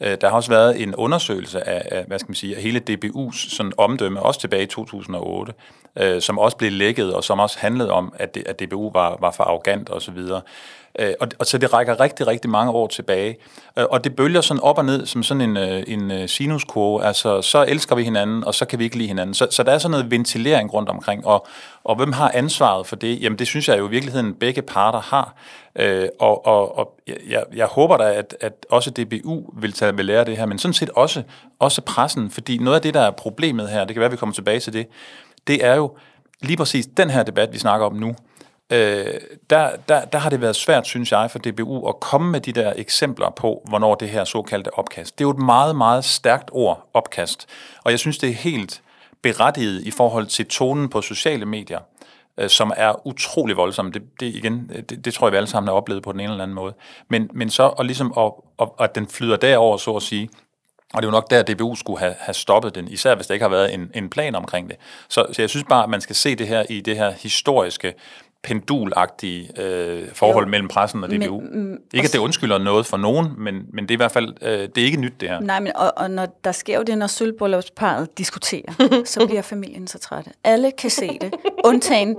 Øh, 0.02 0.18
der 0.22 0.30
har 0.30 0.36
også 0.36 0.50
været 0.50 0.82
en 0.84 0.96
undersøgelse 0.96 1.68
af, 1.70 1.98
af 1.98 2.06
hvad 2.08 2.20
skal 2.20 2.30
man 2.30 2.36
sige, 2.36 2.56
af 2.56 2.62
hele 2.62 2.82
DBU's 2.90 3.56
sådan 3.56 3.74
omdømme, 3.78 4.22
også 4.22 4.40
tilbage 4.40 4.64
i 4.64 4.66
2008, 4.66 5.54
øh, 6.00 6.22
som 6.22 6.40
også 6.40 6.58
blev 6.58 6.72
lækket, 6.72 7.14
og 7.14 7.24
som 7.24 7.40
også 7.40 7.60
handlede 7.60 7.92
om, 7.92 8.14
at, 8.16 8.36
det, 8.36 8.48
at 8.48 8.60
DBU 8.60 8.92
var, 8.92 9.18
var 9.20 9.32
for 9.32 9.44
arrogant 9.44 9.90
osv. 9.90 10.18
Øh, 11.00 11.14
og, 11.20 11.28
og 11.40 11.46
så 11.46 11.58
det 11.58 11.74
rækker 11.74 12.00
rigtig, 12.00 12.28
rigtig 12.28 12.50
mange 12.50 12.72
år 12.72 12.88
tilbage. 12.88 13.38
Øh, 13.78 13.86
og 13.90 14.04
det 14.04 14.16
bølger 14.16 14.42
sådan 14.42 14.64
op 14.64 14.78
og 14.78 14.86
ned 14.86 15.06
som 15.06 15.24
sådan 15.24 15.42
en, 15.42 15.58
øh, 15.58 15.84
en 15.88 16.12
øh, 16.12 16.30
sinuskurve. 16.30 17.06
Altså, 17.06 17.42
så 17.42 17.66
elsker 17.68 17.96
vi 17.96 18.04
hinanden, 18.04 18.44
og 18.44 18.56
så 18.56 18.66
kan 18.66 18.80
vi 18.80 18.84
ikke 18.84 18.98
lide 18.98 19.08
hinanden. 19.08 19.34
Så, 19.34 19.48
så 19.52 19.64
der 19.64 19.72
er 19.72 19.78
sådan 19.78 19.92
noget 19.92 20.12
ventilering 20.12 20.74
rundt 20.74 20.90
omkring. 20.90 21.28
Og, 21.28 21.48
og 21.84 21.96
hvem 21.96 22.12
har 22.12 22.32
ansvaret 22.34 22.88
for 22.88 22.96
det? 22.96 23.22
Jamen, 23.22 23.40
det 23.40 23.48
synes 23.48 23.70
jeg 23.70 23.80
jo 23.80 23.88
i 23.88 23.90
virkeligheden 23.90 24.34
begge 24.34 24.62
parter 24.62 25.02
har. 25.02 25.36
Øh, 25.76 26.08
og 26.20 26.46
og, 26.46 26.78
og 26.78 27.00
jeg, 27.30 27.44
jeg 27.56 27.66
håber 27.66 27.98
da, 27.98 28.14
at, 28.14 28.36
at 28.42 28.54
også 28.70 28.92
DBU 28.92 29.44
vil 29.54 29.74
tage 29.74 29.98
ved 29.98 30.04
lære 30.04 30.26
det 30.26 30.38
her, 30.38 30.46
men 30.46 30.60
sådan 30.60 30.74
set 30.74 30.90
også, 30.90 31.24
også 31.60 31.82
pressen, 31.82 32.32
fordi 32.32 32.58
noget 32.58 32.76
af 32.76 32.82
det, 32.82 32.94
der 32.94 33.02
er 33.02 33.12
problemet 33.12 33.70
her, 33.70 33.86
det 33.86 33.96
kan 33.96 34.00
være, 34.00 34.06
at 34.06 34.12
vi 34.12 34.18
kommer 34.18 34.34
tilbage 34.34 34.60
til 34.60 34.74
det, 34.74 34.88
det 35.48 35.66
er 35.66 35.76
jo 35.76 35.92
lige 36.42 36.58
præcis 36.58 36.88
den 36.98 37.10
her 37.10 37.24
debat, 37.24 37.54
vi 37.54 37.60
snakker 37.60 37.86
om 37.86 37.96
nu, 37.96 38.16
øh, 38.70 39.14
der, 39.50 39.70
der, 39.90 40.06
der 40.06 40.18
har 40.18 40.30
det 40.30 40.42
været 40.42 40.56
svært, 40.56 40.88
synes 40.88 41.12
jeg, 41.12 41.32
for 41.32 41.40
DBU 41.40 41.88
at 41.88 42.00
komme 42.00 42.32
med 42.32 42.42
de 42.42 42.52
der 42.52 42.74
eksempler 42.76 43.30
på, 43.30 43.62
hvornår 43.70 43.96
det 43.96 44.10
her 44.10 44.24
såkaldte 44.24 44.74
opkast. 44.74 45.20
Det 45.20 45.24
er 45.24 45.28
jo 45.28 45.32
et 45.32 45.40
meget, 45.40 45.76
meget 45.76 46.06
stærkt 46.06 46.50
ord, 46.54 46.90
opkast. 46.94 47.48
Og 47.84 47.92
jeg 47.92 48.00
synes, 48.00 48.18
det 48.18 48.30
er 48.30 48.34
helt 48.34 48.82
berettiget 49.22 49.82
i 49.82 49.92
forhold 49.92 50.26
til 50.26 50.46
tonen 50.48 50.90
på 50.90 51.02
sociale 51.02 51.46
medier, 51.46 51.80
øh, 52.38 52.50
som 52.50 52.74
er 52.78 53.08
utrolig 53.08 53.58
voldsom. 53.58 53.92
Det, 53.92 54.02
det, 54.20 54.26
igen, 54.26 54.72
det, 54.90 55.06
det 55.06 55.14
tror 55.14 55.28
jeg, 55.28 55.32
vi 55.32 55.38
alle 55.38 55.50
sammen 55.50 55.68
har 55.68 55.76
oplevet 55.76 56.04
på 56.04 56.12
den 56.12 56.20
ene 56.20 56.32
eller 56.32 56.44
anden 56.44 56.56
måde. 56.56 56.74
Men, 57.10 57.30
men 57.34 57.50
så 57.50 57.64
og 57.64 57.86
ligesom, 57.86 58.14
at, 58.18 58.32
og, 58.58 58.76
at 58.80 58.96
den 58.96 59.08
flyder 59.08 59.38
derover, 59.38 59.78
så 59.78 59.96
at 59.96 60.04
sige, 60.04 60.30
og 60.94 61.02
det 61.02 61.08
er 61.08 61.12
jo 61.12 61.12
nok 61.12 61.30
der, 61.30 61.40
at 61.40 61.48
DBU 61.48 61.76
skulle 61.76 62.00
have, 62.00 62.16
have 62.20 62.34
stoppet 62.34 62.76
den, 62.76 62.88
især 62.88 63.16
hvis 63.16 63.28
der 63.28 63.34
ikke 63.34 63.44
har 63.44 63.50
været 63.50 63.74
en, 63.74 63.92
en 63.96 64.10
plan 64.10 64.36
omkring 64.36 64.70
det. 64.70 64.78
Så, 65.10 65.26
så 65.32 65.42
jeg 65.42 65.50
synes 65.50 65.66
bare, 65.70 65.84
at 65.84 65.90
man 65.90 66.02
skal 66.02 66.16
se 66.16 66.36
det 66.36 66.48
her 66.48 66.64
i 66.70 66.82
det 66.82 66.98
her 66.98 67.12
historiske 67.12 67.94
pendulagtige 68.44 69.62
øh, 69.62 70.08
forhold 70.14 70.46
jo, 70.46 70.50
mellem 70.50 70.68
pressen 70.68 71.04
og 71.04 71.10
DBU. 71.10 71.42
Men, 71.42 71.70
mm, 71.70 71.78
ikke 71.94 72.06
at 72.06 72.14
det 72.14 72.20
undskylder 72.20 72.58
noget 72.58 72.86
for 72.86 72.98
nogen, 72.98 73.28
men, 73.38 73.66
men 73.74 73.84
det 73.84 73.92
er 73.92 73.96
i 73.96 73.98
hvert 73.98 74.12
fald 74.12 74.34
øh, 74.42 74.52
det 74.52 74.78
er 74.78 74.86
ikke 74.86 75.02
nyt 75.02 75.14
det 75.20 75.30
her. 75.30 75.40
Nej, 75.40 75.60
men 75.60 75.72
og, 75.76 75.94
og 75.98 76.12
når 76.12 76.40
der 76.44 76.52
sker 76.52 76.78
jo 76.78 76.84
det, 76.84 76.98
når 76.98 77.08
sølvbryllupsparet 77.08 78.18
diskuterer, 78.18 79.02
så 79.06 79.26
bliver 79.28 79.42
familien 79.42 79.88
så 79.88 80.00
trætte. 80.00 80.32
Alle 80.44 80.72
kan 80.72 80.90
se 80.90 81.18
det, 81.22 81.34
undtagen 81.66 82.16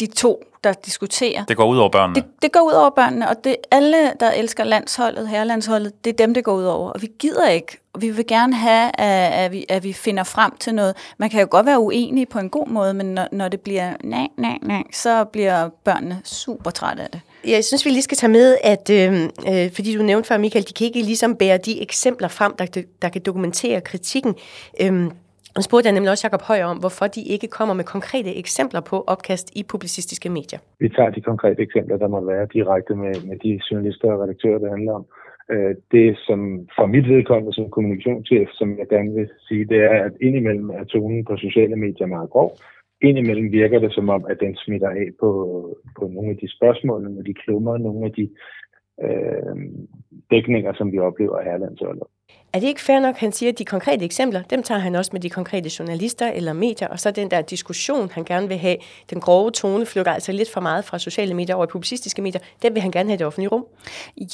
de 0.00 0.06
to, 0.06 0.42
der 0.64 0.72
diskuterer. 0.72 1.44
Det 1.44 1.56
går 1.56 1.66
ud 1.66 1.78
over 1.78 1.88
børnene. 1.88 2.14
Det, 2.14 2.24
det 2.42 2.52
går 2.52 2.60
ud 2.60 2.72
over 2.72 2.90
børnene, 2.90 3.28
og 3.28 3.36
det 3.44 3.56
alle, 3.70 4.12
der 4.20 4.30
elsker 4.30 4.64
landsholdet, 4.64 5.28
herrelandsholdet, 5.28 6.04
det 6.04 6.12
er 6.12 6.16
dem, 6.16 6.34
det 6.34 6.44
går 6.44 6.54
ud 6.54 6.64
over. 6.64 6.90
Og 6.90 7.02
vi 7.02 7.08
gider 7.18 7.48
ikke. 7.48 7.78
Vi 8.00 8.10
vil 8.10 8.26
gerne 8.26 8.54
have, 8.54 8.90
at, 8.98 9.44
at, 9.44 9.52
vi, 9.52 9.64
at 9.68 9.84
vi 9.84 9.92
finder 9.92 10.24
frem 10.24 10.56
til 10.56 10.74
noget. 10.74 10.96
Man 11.18 11.30
kan 11.30 11.40
jo 11.40 11.48
godt 11.50 11.66
være 11.66 11.80
uenige 11.80 12.26
på 12.26 12.38
en 12.38 12.50
god 12.50 12.68
måde, 12.68 12.94
men 12.94 13.06
når, 13.14 13.28
når 13.32 13.48
det 13.48 13.60
bliver 13.60 13.92
nej, 14.04 14.28
nej, 14.36 14.58
nej, 14.62 14.82
så 14.92 15.24
bliver 15.24 15.68
børnene 15.84 16.20
super 16.24 16.70
trætte 16.70 17.02
af 17.02 17.10
det. 17.10 17.20
Jeg 17.46 17.64
synes, 17.64 17.84
vi 17.84 17.90
lige 17.90 18.02
skal 18.02 18.16
tage 18.16 18.32
med, 18.32 18.56
at 18.64 18.90
øh, 18.90 19.12
øh, 19.48 19.72
fordi 19.74 19.96
du 19.96 20.02
nævnte 20.02 20.28
før, 20.28 20.38
Michael, 20.38 20.68
de 20.68 20.72
kan 20.72 20.86
ikke 20.86 21.02
ligesom 21.02 21.36
bære 21.36 21.58
de 21.58 21.82
eksempler 21.82 22.28
frem, 22.28 22.52
der, 22.58 22.82
der 23.02 23.08
kan 23.08 23.22
dokumentere 23.22 23.80
kritikken. 23.80 24.34
Øh, 24.80 25.10
og 25.56 25.62
spurgte 25.62 25.86
jeg 25.86 25.94
nemlig 25.94 26.10
også 26.10 26.26
Jacob 26.26 26.42
Højer 26.42 26.64
om, 26.64 26.76
hvorfor 26.76 27.06
de 27.06 27.22
ikke 27.22 27.46
kommer 27.46 27.74
med 27.74 27.84
konkrete 27.84 28.36
eksempler 28.36 28.80
på 28.80 29.04
opkast 29.06 29.50
i 29.54 29.62
publicistiske 29.62 30.28
medier. 30.28 30.58
Vi 30.78 30.88
tager 30.88 31.10
de 31.10 31.20
konkrete 31.20 31.62
eksempler, 31.62 31.96
der 31.96 32.08
må 32.08 32.20
være 32.20 32.46
direkte 32.52 32.94
med, 32.94 33.14
med 33.28 33.36
de 33.44 33.60
journalister 33.70 34.12
og 34.12 34.20
redaktører, 34.22 34.58
det 34.58 34.70
handler 34.70 34.92
om. 34.92 35.04
Øh, 35.50 35.74
det, 35.92 36.18
som 36.26 36.68
for 36.76 36.86
mit 36.86 37.08
vedkommende 37.08 37.54
som 37.54 37.70
kommunikationschef, 37.70 38.48
som 38.52 38.78
jeg 38.78 38.88
gerne 38.88 39.14
vil 39.14 39.28
sige, 39.48 39.64
det 39.64 39.78
er, 39.78 40.04
at 40.04 40.12
indimellem 40.20 40.70
er 40.70 40.84
tonen 40.84 41.24
på 41.24 41.36
sociale 41.36 41.76
medier 41.76 42.06
meget 42.06 42.30
grov. 42.30 42.50
Indimellem 43.00 43.52
virker 43.52 43.78
det 43.78 43.92
som 43.92 44.08
om, 44.08 44.24
at 44.30 44.40
den 44.40 44.56
smitter 44.56 44.88
af 44.88 45.08
på, 45.20 45.30
på 45.98 46.08
nogle 46.08 46.30
af 46.30 46.36
de 46.36 46.48
spørgsmål, 46.56 47.10
når 47.10 47.22
de 47.22 47.34
klummer, 47.34 47.78
nogle 47.78 48.06
af 48.06 48.12
de 48.12 48.30
øh, 49.04 49.56
dækninger, 50.30 50.72
som 50.72 50.92
vi 50.92 50.98
oplever 50.98 51.42
her 51.42 51.56
i 51.56 51.58
landsholdet. 51.58 52.06
Er 52.52 52.60
det 52.60 52.66
ikke 52.66 52.80
fair 52.80 53.00
nok, 53.00 53.16
han 53.16 53.32
siger, 53.32 53.52
at 53.52 53.58
de 53.58 53.64
konkrete 53.64 54.04
eksempler, 54.04 54.42
dem 54.42 54.62
tager 54.62 54.78
han 54.78 54.94
også 54.94 55.10
med 55.12 55.20
de 55.20 55.30
konkrete 55.30 55.70
journalister 55.78 56.28
eller 56.28 56.52
medier, 56.52 56.88
og 56.88 57.00
så 57.00 57.10
den 57.10 57.30
der 57.30 57.42
diskussion, 57.42 58.10
han 58.10 58.24
gerne 58.24 58.48
vil 58.48 58.58
have, 58.58 58.76
den 59.10 59.20
grove 59.20 59.50
tone 59.50 59.86
flytter 59.86 60.12
altså 60.12 60.32
lidt 60.32 60.52
for 60.52 60.60
meget 60.60 60.84
fra 60.84 60.98
sociale 60.98 61.34
medier 61.34 61.54
over 61.54 61.64
i 61.64 61.68
publicistiske 61.68 62.22
medier, 62.22 62.40
den 62.62 62.74
vil 62.74 62.82
han 62.82 62.90
gerne 62.90 63.08
have 63.08 63.14
i 63.14 63.18
det 63.18 63.26
offentlige 63.26 63.48
rum. 63.48 63.64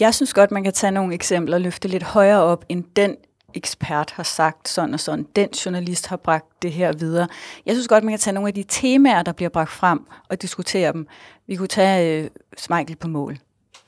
Jeg 0.01 0.15
synes 0.15 0.35
godt, 0.35 0.51
man 0.51 0.65
kan 0.65 0.73
tage 0.73 0.91
nogle 0.91 1.15
eksempler 1.15 1.57
og 1.57 1.61
løfte 1.61 1.89
lidt 1.89 2.03
højere 2.03 2.43
op, 2.43 2.65
end 2.69 2.85
den 2.97 3.17
ekspert 3.55 4.11
har 4.11 4.23
sagt 4.23 4.69
sådan 4.69 4.95
og 4.95 5.01
sådan, 5.01 5.27
den 5.37 5.49
journalist 5.49 6.07
har 6.07 6.17
bragt 6.17 6.63
det 6.63 6.73
her 6.73 6.93
videre. 6.93 7.29
Jeg 7.67 7.75
synes 7.75 7.89
godt, 7.89 8.05
man 8.05 8.13
kan 8.13 8.19
tage 8.19 8.35
nogle 8.35 8.49
af 8.49 8.55
de 8.55 8.65
temaer, 8.69 9.23
der 9.23 9.33
bliver 9.33 9.49
bragt 9.49 9.71
frem, 9.71 10.01
og 10.29 10.43
diskutere 10.43 10.93
dem. 10.93 11.07
Vi 11.47 11.57
kunne 11.57 11.69
tage 11.69 12.23
øh, 12.23 12.31
Smeichel 12.57 12.97
på 12.97 13.09
mål 13.09 13.39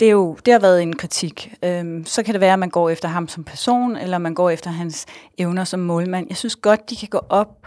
det, 0.00 0.06
er 0.06 0.12
jo, 0.12 0.36
det 0.46 0.52
har 0.52 0.60
været 0.60 0.82
en 0.82 0.96
kritik. 0.96 1.54
Øhm, 1.64 2.04
så 2.06 2.22
kan 2.22 2.34
det 2.34 2.40
være, 2.40 2.52
at 2.52 2.58
man 2.58 2.70
går 2.70 2.90
efter 2.90 3.08
ham 3.08 3.28
som 3.28 3.44
person, 3.44 3.96
eller 3.96 4.18
man 4.18 4.34
går 4.34 4.50
efter 4.50 4.70
hans 4.70 5.06
evner 5.38 5.64
som 5.64 5.80
målmand. 5.80 6.26
Jeg 6.28 6.36
synes 6.36 6.56
godt, 6.56 6.90
de 6.90 6.96
kan 6.96 7.08
gå 7.08 7.20
op 7.28 7.66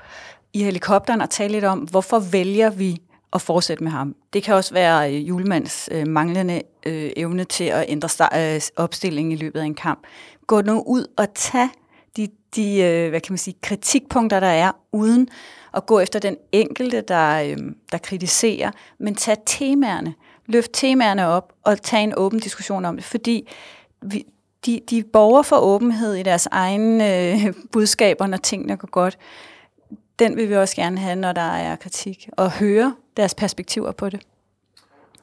i 0.53 0.63
helikopteren 0.63 1.21
og 1.21 1.29
tale 1.29 1.51
lidt 1.53 1.65
om, 1.65 1.79
hvorfor 1.79 2.19
vælger 2.19 2.69
vi 2.69 3.01
at 3.33 3.41
fortsætte 3.41 3.83
med 3.83 3.91
ham. 3.91 4.15
Det 4.33 4.43
kan 4.43 4.55
også 4.55 4.73
være 4.73 5.13
øh, 5.13 5.27
julemands 5.27 5.89
øh, 5.91 6.07
manglende 6.07 6.61
øh, 6.85 7.11
evne 7.15 7.43
til 7.43 7.63
at 7.63 7.85
ændre 7.87 8.09
start, 8.09 8.55
øh, 8.55 8.61
opstilling 8.75 9.33
i 9.33 9.35
løbet 9.35 9.59
af 9.59 9.65
en 9.65 9.75
kamp. 9.75 9.99
Gå 10.47 10.61
nu 10.61 10.83
ud 10.87 11.07
og 11.17 11.33
tag 11.33 11.69
de, 12.17 12.27
de 12.55 12.81
øh, 12.81 13.09
hvad 13.09 13.21
kan 13.21 13.33
man 13.33 13.37
sige, 13.37 13.55
kritikpunkter, 13.61 14.39
der 14.39 14.47
er, 14.47 14.71
uden 14.91 15.27
at 15.73 15.85
gå 15.85 15.99
efter 15.99 16.19
den 16.19 16.37
enkelte, 16.51 17.01
der, 17.01 17.43
øh, 17.43 17.57
der 17.91 17.97
kritiserer, 17.97 18.71
men 18.99 19.15
tag 19.15 19.37
temaerne 19.45 20.13
løfte 20.45 20.71
temaerne 20.73 21.27
op 21.27 21.53
og 21.63 21.81
tage 21.81 22.03
en 22.03 22.13
åben 22.17 22.39
diskussion 22.39 22.85
om 22.85 22.95
det, 22.95 23.05
fordi 23.05 23.47
vi, 24.01 24.25
de, 24.65 24.81
de 24.89 25.03
borger 25.03 25.41
for 25.41 25.55
åbenhed 25.55 26.13
i 26.13 26.23
deres 26.23 26.47
egne 26.51 27.17
øh, 27.17 27.53
budskaber, 27.71 28.27
når 28.27 28.37
tingene 28.37 28.77
går 28.77 28.87
godt. 28.87 29.17
Den 30.19 30.35
vil 30.35 30.49
vi 30.49 30.55
også 30.55 30.75
gerne 30.75 30.97
have, 30.97 31.15
når 31.15 31.31
der 31.31 31.41
er 31.41 31.75
kritik, 31.75 32.29
og 32.31 32.51
høre 32.51 32.95
deres 33.17 33.35
perspektiver 33.35 33.91
på 33.91 34.09
det. 34.09 34.19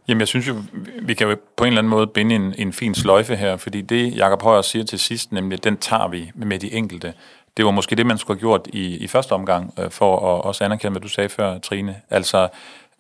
Jamen, 0.09 0.21
jeg 0.21 0.29
synes 0.29 0.49
jo, 0.49 0.57
vi 1.03 1.15
kan 1.15 1.29
jo 1.29 1.37
på 1.57 1.65
en 1.65 1.69
eller 1.69 1.79
anden 1.79 1.91
måde 1.91 2.07
binde 2.07 2.35
en, 2.35 2.55
en 2.59 2.73
fin 2.73 2.95
sløjfe 2.95 3.37
her, 3.37 3.57
fordi 3.57 3.81
det, 3.81 4.17
Jakob 4.17 4.43
Højer 4.43 4.63
siger 4.63 4.85
til 4.85 4.99
sidst, 4.99 5.33
nemlig, 5.33 5.65
den 5.65 5.77
tager 5.77 6.09
vi 6.09 6.31
med 6.35 6.59
de 6.59 6.73
enkelte. 6.73 7.15
Det 7.57 7.65
var 7.65 7.71
måske 7.71 7.97
det, 7.97 8.07
man 8.07 8.19
skulle 8.19 8.37
have 8.37 8.41
gjort 8.41 8.69
i, 8.73 8.97
i 8.97 9.07
første 9.07 9.33
omgang, 9.33 9.75
øh, 9.79 9.91
for 9.91 10.17
at 10.17 10.45
også 10.45 10.65
anerkende, 10.65 10.91
hvad 10.91 11.01
du 11.01 11.09
sagde 11.09 11.29
før, 11.29 11.59
Trine. 11.59 11.97
Altså, 12.11 12.49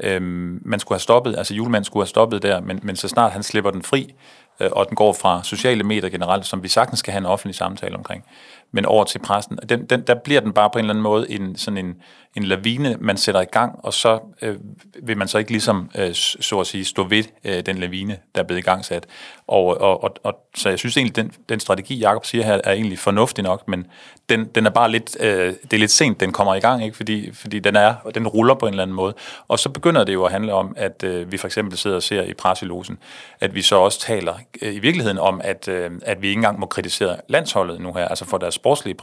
Øhm, 0.02 0.62
man 0.64 0.80
skulle 0.80 0.96
have 0.96 1.00
stoppet, 1.00 1.36
altså 1.38 1.54
julemanden 1.54 1.84
skulle 1.84 2.02
have 2.02 2.08
stoppet 2.08 2.42
der, 2.42 2.60
men, 2.60 2.80
men 2.82 2.96
så 2.96 3.08
snart 3.08 3.32
han 3.32 3.42
slipper 3.42 3.70
den 3.70 3.82
fri, 3.82 4.14
øh, 4.60 4.68
og 4.72 4.88
den 4.88 4.96
går 4.96 5.12
fra 5.12 5.42
sociale 5.44 5.84
medier 5.84 6.10
generelt, 6.10 6.46
som 6.46 6.62
vi 6.62 6.68
sagtens 6.68 6.98
skal 6.98 7.12
have 7.12 7.20
en 7.20 7.26
offentlig 7.26 7.54
samtale 7.54 7.96
omkring, 7.96 8.24
men 8.72 8.86
over 8.86 9.04
til 9.04 9.18
pressen. 9.18 9.58
Den, 9.68 9.86
den, 9.86 10.00
der 10.00 10.14
bliver 10.14 10.40
den 10.40 10.52
bare 10.52 10.70
på 10.70 10.78
en 10.78 10.84
eller 10.84 10.92
anden 10.92 11.02
måde 11.02 11.30
en, 11.30 11.56
sådan 11.56 11.78
en, 11.78 11.94
en 12.36 12.42
lavine, 12.44 12.96
man 13.00 13.16
sætter 13.16 13.40
i 13.40 13.44
gang, 13.44 13.78
og 13.82 13.94
så 13.94 14.18
øh, 14.42 14.56
vil 15.02 15.16
man 15.16 15.28
så 15.28 15.38
ikke 15.38 15.50
ligesom, 15.50 15.90
øh, 15.98 16.14
så 16.14 16.60
at 16.60 16.66
sige, 16.66 16.84
stå 16.84 17.04
ved 17.04 17.24
øh, 17.44 17.66
den 17.66 17.78
lavine, 17.78 18.16
der 18.34 18.40
er 18.40 18.46
blevet 18.46 18.60
i 18.60 18.64
gang 18.64 18.84
sat. 18.84 19.06
Og, 19.46 19.80
og, 19.80 20.04
og, 20.04 20.14
og, 20.22 20.46
så 20.54 20.68
jeg 20.68 20.78
synes 20.78 20.96
egentlig, 20.96 21.16
den, 21.16 21.32
den 21.48 21.60
strategi, 21.60 21.98
Jacob 21.98 22.26
siger 22.26 22.44
her, 22.44 22.60
er 22.64 22.72
egentlig 22.72 22.98
fornuftig 22.98 23.44
nok, 23.44 23.68
men 23.68 23.86
den, 24.28 24.44
den 24.44 24.66
er 24.66 24.70
bare 24.70 24.90
lidt, 24.90 25.16
øh, 25.20 25.54
det 25.62 25.72
er 25.72 25.78
lidt 25.78 25.90
sent, 25.90 26.20
den 26.20 26.32
kommer 26.32 26.54
i 26.54 26.60
gang, 26.60 26.84
ikke? 26.84 26.96
Fordi, 26.96 27.32
fordi 27.34 27.58
den, 27.58 27.76
er, 27.76 27.94
den 28.14 28.28
ruller 28.28 28.54
på 28.54 28.66
en 28.66 28.72
eller 28.72 28.82
anden 28.82 28.96
måde. 28.96 29.14
Og 29.48 29.58
så 29.58 29.68
begynder 29.68 30.04
det 30.04 30.12
jo 30.12 30.24
at 30.24 30.32
handle 30.32 30.54
om, 30.54 30.74
at 30.76 31.02
øh, 31.04 31.32
vi 31.32 31.36
for 31.36 31.46
eksempel 31.46 31.78
sidder 31.78 31.96
og 31.96 32.02
ser 32.02 32.22
i 32.22 32.34
presselosen, 32.34 32.98
at 33.40 33.54
vi 33.54 33.62
så 33.62 33.76
også 33.76 34.00
taler 34.00 34.34
øh, 34.62 34.74
i 34.74 34.78
virkeligheden 34.78 35.18
om, 35.18 35.40
at, 35.44 35.68
øh, 35.68 35.90
at 36.02 36.22
vi 36.22 36.28
ikke 36.28 36.38
engang 36.38 36.60
må 36.60 36.66
kritisere 36.66 37.16
landsholdet 37.28 37.80
nu 37.80 37.92
her, 37.92 38.08
altså 38.08 38.24
for 38.24 38.38
deres 38.38 38.58
sportslige 38.60 38.96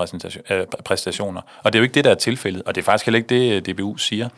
øh, 0.49 0.65
præstationer. 0.85 1.41
Og 1.63 1.73
det 1.73 1.79
er 1.79 1.79
jo 1.79 1.83
ikke 1.83 1.93
det, 1.93 2.03
der 2.03 2.11
er 2.11 2.15
tilfældet, 2.15 2.63
og 2.65 2.75
det 2.75 2.81
er 2.81 2.85
faktisk 2.85 3.05
heller 3.05 3.17
ikke 3.17 3.61
det, 3.63 3.65
DBU 3.65 3.97
siger. 3.97 4.29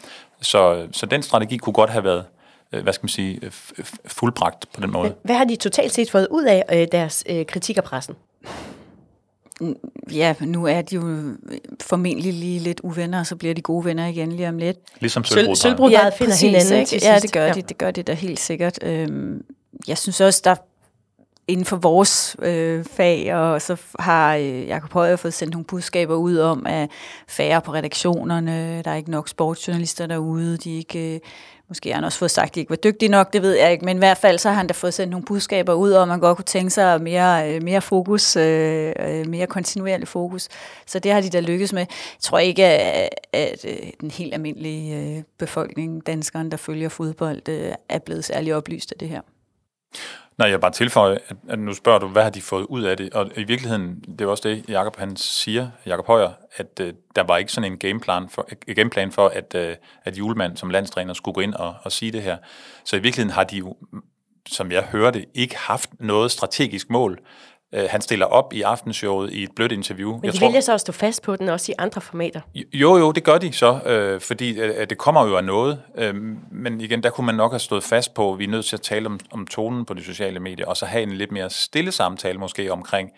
Så, 0.41 0.87
så 0.91 1.05
den 1.05 1.23
strategi 1.23 1.57
kunne 1.57 1.73
godt 1.73 1.89
have 1.89 2.03
været 2.03 2.25
øh, 2.71 2.83
hvad 2.83 2.93
skal 2.93 3.03
man 3.03 3.09
sige, 3.09 3.39
fuldbragt 4.05 4.65
på 4.73 4.81
den 4.81 4.91
måde. 4.91 5.15
Hvad 5.23 5.35
har 5.35 5.45
de 5.45 5.55
totalt 5.55 5.93
set 5.93 6.11
fået 6.11 6.27
ud 6.31 6.43
af 6.43 6.63
øh, 6.73 6.87
deres 6.91 7.23
kritik 7.47 7.77
af 7.77 7.83
pressen? 7.83 8.15
Ja, 10.11 10.35
nu 10.39 10.65
er 10.65 10.81
de 10.81 10.95
jo 10.95 11.35
formentlig 11.81 12.33
lige 12.33 12.59
lidt 12.59 12.79
uvenner, 12.79 13.19
og 13.19 13.25
så 13.25 13.35
bliver 13.35 13.53
de 13.53 13.61
gode 13.61 13.85
venner 13.85 14.07
igen 14.07 14.31
lige 14.31 14.49
om 14.49 14.57
lidt. 14.57 14.77
Ligesom 14.99 15.23
Sølvbrudbrejet. 15.23 15.57
Sølvbrudbrejet 15.57 16.05
ja, 16.05 16.25
finder 16.25 16.35
hinanden 16.35 16.79
ikke? 16.79 17.05
Ja, 17.05 17.19
det 17.19 17.31
gør 17.31 17.45
ja. 17.45 17.53
de, 17.53 17.61
det 17.61 17.77
gør 17.77 17.91
de 17.91 18.03
da 18.03 18.13
helt 18.13 18.39
sikkert. 18.39 18.79
Øhm, 18.83 19.43
jeg 19.87 19.97
synes 19.97 20.21
også, 20.21 20.41
der 20.43 20.55
inden 21.49 21.65
for 21.65 21.75
vores 21.77 22.35
øh, 22.41 22.85
fag, 22.85 23.35
og 23.35 23.61
så 23.61 23.77
har 23.99 24.35
øh, 24.35 24.67
Jacob 24.67 24.93
Højer 24.93 25.15
fået 25.15 25.33
sendt 25.33 25.53
nogle 25.53 25.65
budskaber 25.65 26.15
ud 26.15 26.37
om, 26.37 26.65
at 26.65 26.89
færre 27.27 27.61
på 27.61 27.73
redaktionerne, 27.73 28.81
der 28.85 28.91
er 28.91 28.95
ikke 28.95 29.11
nok 29.11 29.29
sportsjournalister 29.29 30.07
derude, 30.07 30.57
de 30.57 30.77
ikke... 30.77 31.15
Øh, 31.15 31.19
Måske 31.69 31.89
har 31.89 31.95
han 31.95 32.03
også 32.03 32.17
fået 32.17 32.31
sagt, 32.31 32.49
at 32.49 32.55
de 32.55 32.59
ikke 32.59 32.69
var 32.69 32.75
dygtige 32.75 33.09
nok, 33.09 33.33
det 33.33 33.41
ved 33.41 33.53
jeg 33.53 33.71
ikke, 33.71 33.85
men 33.85 33.97
i 33.97 33.99
hvert 33.99 34.17
fald 34.17 34.37
så 34.37 34.49
har 34.49 34.55
han 34.55 34.67
da 34.67 34.73
fået 34.73 34.93
sendt 34.93 35.11
nogle 35.11 35.25
budskaber 35.25 35.73
ud, 35.73 35.91
og 35.91 36.07
man 36.07 36.19
godt 36.19 36.35
kunne 36.37 36.45
tænke 36.45 36.69
sig 36.69 37.01
mere, 37.01 37.55
øh, 37.55 37.63
mere 37.63 37.81
fokus, 37.81 38.35
øh, 38.35 38.93
øh, 38.99 39.27
mere 39.27 39.47
kontinuerlig 39.47 40.07
fokus. 40.07 40.47
Så 40.85 40.99
det 40.99 41.11
har 41.11 41.21
de 41.21 41.29
da 41.29 41.39
lykkes 41.39 41.73
med. 41.73 41.79
Jeg 41.79 42.19
tror 42.19 42.39
ikke, 42.39 42.65
at, 42.65 43.09
at 43.33 43.65
øh, 43.65 43.89
den 44.01 44.11
helt 44.11 44.33
almindelige 44.33 44.97
øh, 44.97 45.23
befolkning, 45.37 46.07
danskeren, 46.07 46.51
der 46.51 46.57
følger 46.57 46.89
fodbold, 46.89 47.49
øh, 47.49 47.71
er 47.89 47.99
blevet 47.99 48.25
særlig 48.25 48.55
oplyst 48.55 48.91
af 48.91 48.97
det 48.97 49.09
her. 49.09 49.21
Nej, 50.37 50.49
jeg 50.49 50.61
bare 50.61 50.71
tilføje, 50.71 51.19
at, 51.27 51.37
at 51.49 51.59
nu 51.59 51.73
spørger 51.73 51.99
du, 51.99 52.07
hvad 52.07 52.23
har 52.23 52.29
de 52.29 52.41
fået 52.41 52.65
ud 52.65 52.83
af 52.83 52.97
det? 52.97 53.13
Og 53.13 53.31
i 53.37 53.43
virkeligheden, 53.43 54.03
det 54.19 54.21
er 54.21 54.27
også 54.27 54.49
det, 54.49 54.69
Jakob 54.69 54.95
han 54.97 55.15
siger, 55.15 55.69
Jakob 55.85 56.07
Højer, 56.07 56.31
at 56.55 56.79
øh, 56.81 56.93
der 57.15 57.23
var 57.23 57.37
ikke 57.37 57.51
sådan 57.51 57.71
en 57.71 57.77
gameplan 57.77 58.29
for, 58.29 58.47
en 58.67 58.75
gameplan 58.75 59.11
for 59.11 59.27
at, 59.27 59.55
øh, 59.55 59.75
at 60.05 60.17
julemand 60.17 60.57
som 60.57 60.69
landstræner 60.69 61.13
skulle 61.13 61.35
gå 61.35 61.41
ind 61.41 61.53
og, 61.53 61.75
og 61.83 61.91
sige 61.91 62.11
det 62.11 62.21
her. 62.21 62.37
Så 62.83 62.95
i 62.95 62.99
virkeligheden 62.99 63.33
har 63.33 63.43
de 63.43 63.57
jo, 63.57 63.77
som 64.49 64.71
jeg 64.71 64.83
hørte, 64.83 65.25
ikke 65.33 65.57
haft 65.57 65.89
noget 65.99 66.31
strategisk 66.31 66.89
mål. 66.89 67.19
Uh, 67.77 67.83
han 67.89 68.01
stiller 68.01 68.25
op 68.25 68.53
i 68.53 68.61
aftenshowet 68.61 69.33
i 69.33 69.43
et 69.43 69.49
blødt 69.55 69.71
interview. 69.71 70.11
Men 70.11 70.21
de 70.21 70.27
jeg 70.27 70.33
tror, 70.33 70.47
vælger 70.47 70.61
så 70.61 70.73
at 70.73 70.81
stå 70.81 70.91
fast 70.91 71.23
på 71.23 71.35
den 71.35 71.49
også 71.49 71.71
i 71.71 71.75
andre 71.77 72.01
formater? 72.01 72.41
Jo, 72.73 72.97
jo, 72.97 73.11
det 73.11 73.23
gør 73.23 73.37
de 73.37 73.53
så, 73.53 73.79
øh, 73.85 74.21
fordi 74.21 74.59
øh, 74.59 74.89
det 74.89 74.97
kommer 74.97 75.27
jo 75.27 75.37
af 75.37 75.43
noget. 75.43 75.81
Øh, 75.97 76.15
men 76.51 76.81
igen, 76.81 77.03
der 77.03 77.09
kunne 77.09 77.25
man 77.25 77.35
nok 77.35 77.51
have 77.51 77.59
stået 77.59 77.83
fast 77.83 78.13
på, 78.13 78.33
at 78.33 78.39
vi 78.39 78.43
er 78.43 78.47
nødt 78.47 78.65
til 78.65 78.75
at 78.75 78.81
tale 78.81 79.05
om, 79.05 79.19
om 79.31 79.47
tonen 79.47 79.85
på 79.85 79.93
de 79.93 80.03
sociale 80.03 80.39
medier, 80.39 80.65
og 80.65 80.77
så 80.77 80.85
have 80.85 81.03
en 81.03 81.11
lidt 81.11 81.31
mere 81.31 81.49
stille 81.49 81.91
samtale 81.91 82.37
måske 82.37 82.71
omkring, 82.71 83.11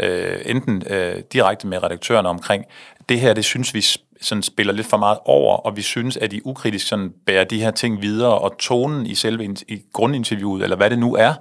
øh, 0.00 0.40
enten 0.44 0.82
øh, 0.90 1.22
direkte 1.32 1.66
med 1.66 1.82
redaktørerne 1.82 2.28
omkring, 2.28 2.64
det 3.08 3.20
her, 3.20 3.34
det 3.34 3.44
synes 3.44 3.74
vi 3.74 3.84
sådan 4.20 4.42
spiller 4.42 4.72
lidt 4.72 4.86
for 4.86 4.96
meget 4.96 5.18
over, 5.24 5.56
og 5.56 5.76
vi 5.76 5.82
synes, 5.82 6.16
at 6.16 6.30
de 6.30 6.46
ukritisk 6.46 6.88
sådan 6.88 7.12
bærer 7.26 7.44
de 7.44 7.60
her 7.60 7.70
ting 7.70 8.02
videre, 8.02 8.38
og 8.38 8.58
tonen 8.58 9.06
i 9.06 9.14
selve 9.14 9.56
i 9.68 9.82
grundinterviewet, 9.92 10.62
eller 10.62 10.76
hvad 10.76 10.90
det 10.90 10.98
nu 10.98 11.14
er, 11.14 11.34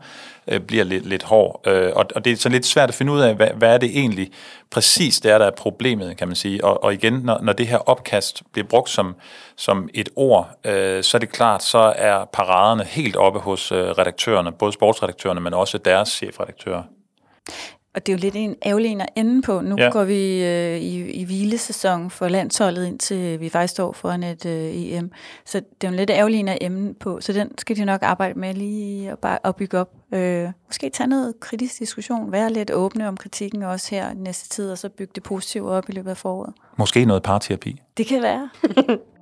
øh, 0.48 0.60
bliver 0.60 0.84
lidt, 0.84 1.06
lidt 1.06 1.24
hård. 1.24 1.62
Øh, 1.68 1.92
og, 1.96 2.06
og 2.16 2.26
det 2.26 2.32
er 2.32 2.38
så 2.38 2.50
lidt 2.50 2.66
svært 2.66 2.90
at 2.90 2.96
finde 2.96 3.12
ud 3.12 3.20
af, 3.20 3.36
hvad, 3.36 3.48
hvad 3.56 3.74
er 3.74 3.78
det 3.78 3.90
egentlig 3.90 4.32
præcis, 4.72 5.20
det 5.20 5.32
er, 5.32 5.38
der 5.38 5.46
er 5.46 5.52
problemet, 5.58 6.18
kan 6.18 6.28
man 6.28 6.36
sige. 6.36 6.66
Og, 6.66 6.84
og 6.84 6.94
igen, 6.94 7.14
når, 7.14 7.40
når 7.42 7.54
det 7.54 7.68
her 7.68 7.78
opkast 7.78 8.44
bliver 8.52 8.68
brugt 8.68 8.90
som, 8.90 9.16
som 9.56 9.90
et 9.94 10.10
ord, 10.16 10.50
øh, 10.66 11.04
så 11.04 11.18
er 11.18 11.20
det 11.20 11.30
klart, 11.30 11.64
så 11.64 11.94
er 11.96 12.26
paraderne 12.34 12.84
helt 12.84 13.16
oppe 13.16 13.40
hos 13.40 13.72
øh, 13.72 13.78
redaktørerne, 13.78 14.52
både 14.52 14.72
sportsredaktørerne, 14.72 15.42
men 15.42 15.54
også 15.54 15.78
deres 15.78 16.10
chefredaktører. 16.10 16.84
Og 17.96 18.06
det 18.06 18.14
er 18.14 18.18
jo 18.18 18.20
lidt 18.22 18.36
en 18.36 18.56
ærgerlig 18.66 18.92
en 18.92 19.02
at 19.02 19.10
ende 19.16 19.42
på. 19.42 19.62
Nu 19.62 19.76
ja. 19.78 19.90
går 19.90 20.04
vi 20.04 20.44
øh, 20.44 20.78
i, 20.78 21.12
i 21.12 21.24
hvilesæson 21.24 22.10
for 22.10 22.28
landsholdet, 22.28 22.88
indtil 22.88 23.40
vi 23.40 23.50
faktisk 23.50 23.72
står 23.72 23.92
foran 23.92 24.24
et 24.24 24.46
øh, 24.46 24.76
EM. 24.76 25.12
Så 25.46 25.60
det 25.60 25.84
er 25.84 25.88
jo 25.88 25.92
en 25.92 25.96
lidt 25.96 26.10
ærgerlig 26.10 26.40
en 26.40 26.48
at 26.48 26.58
ende 26.62 26.94
på. 26.94 27.22
Så 27.22 27.34
den 27.34 27.58
skal 27.58 27.76
de 27.76 27.86
nok 27.86 28.04
arbejde 28.04 28.40
med 28.40 28.54
lige 28.54 29.12
at, 29.12 29.20
bare, 29.20 29.40
at 29.44 29.56
bygge 29.56 29.80
op. 29.80 29.92
Øh, 30.14 30.50
måske 30.68 30.90
tage 30.90 31.08
noget 31.08 31.40
kritisk 31.40 31.80
diskussion, 31.80 32.32
være 32.32 32.54
lidt 32.54 32.72
åbne 32.72 33.08
om 33.08 33.18
kritikken 33.18 33.64
også 33.64 33.96
her 33.96 34.14
næste 34.14 34.50
tid, 34.50 34.72
og 34.72 34.78
så 34.78 34.90
bygge 34.90 35.12
det 35.16 35.24
positive 35.24 35.72
op 35.72 35.90
i 35.90 35.92
løbet 35.92 36.10
af 36.10 36.18
foråret. 36.18 36.54
Måske 36.78 37.06
noget 37.06 37.24
parterapi. 37.24 37.82
Det 37.98 38.06
kan 38.06 38.22
være. 38.22 38.50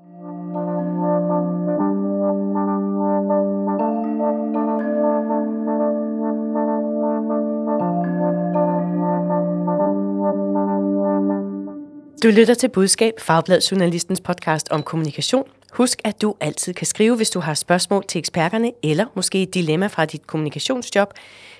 Du 12.23 12.27
lytter 12.27 12.53
til 12.53 12.69
Budskab, 12.69 13.13
Fagblad 13.19 13.61
Journalistens 13.71 14.21
podcast 14.21 14.69
om 14.71 14.83
kommunikation. 14.83 15.47
Husk, 15.73 16.01
at 16.03 16.21
du 16.21 16.35
altid 16.41 16.73
kan 16.73 16.87
skrive, 16.87 17.15
hvis 17.15 17.29
du 17.29 17.39
har 17.39 17.53
spørgsmål 17.53 18.03
til 18.07 18.19
eksperterne, 18.19 18.71
eller 18.83 19.05
måske 19.15 19.43
et 19.43 19.53
dilemma 19.53 19.87
fra 19.87 20.05
dit 20.05 20.27
kommunikationsjob. 20.27 21.13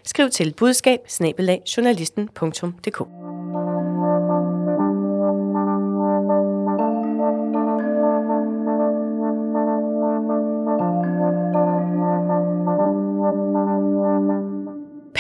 Skriv 0.03 0.29
til 0.29 0.53
budskab 0.57 0.99
journalisten.dk. 1.77 3.34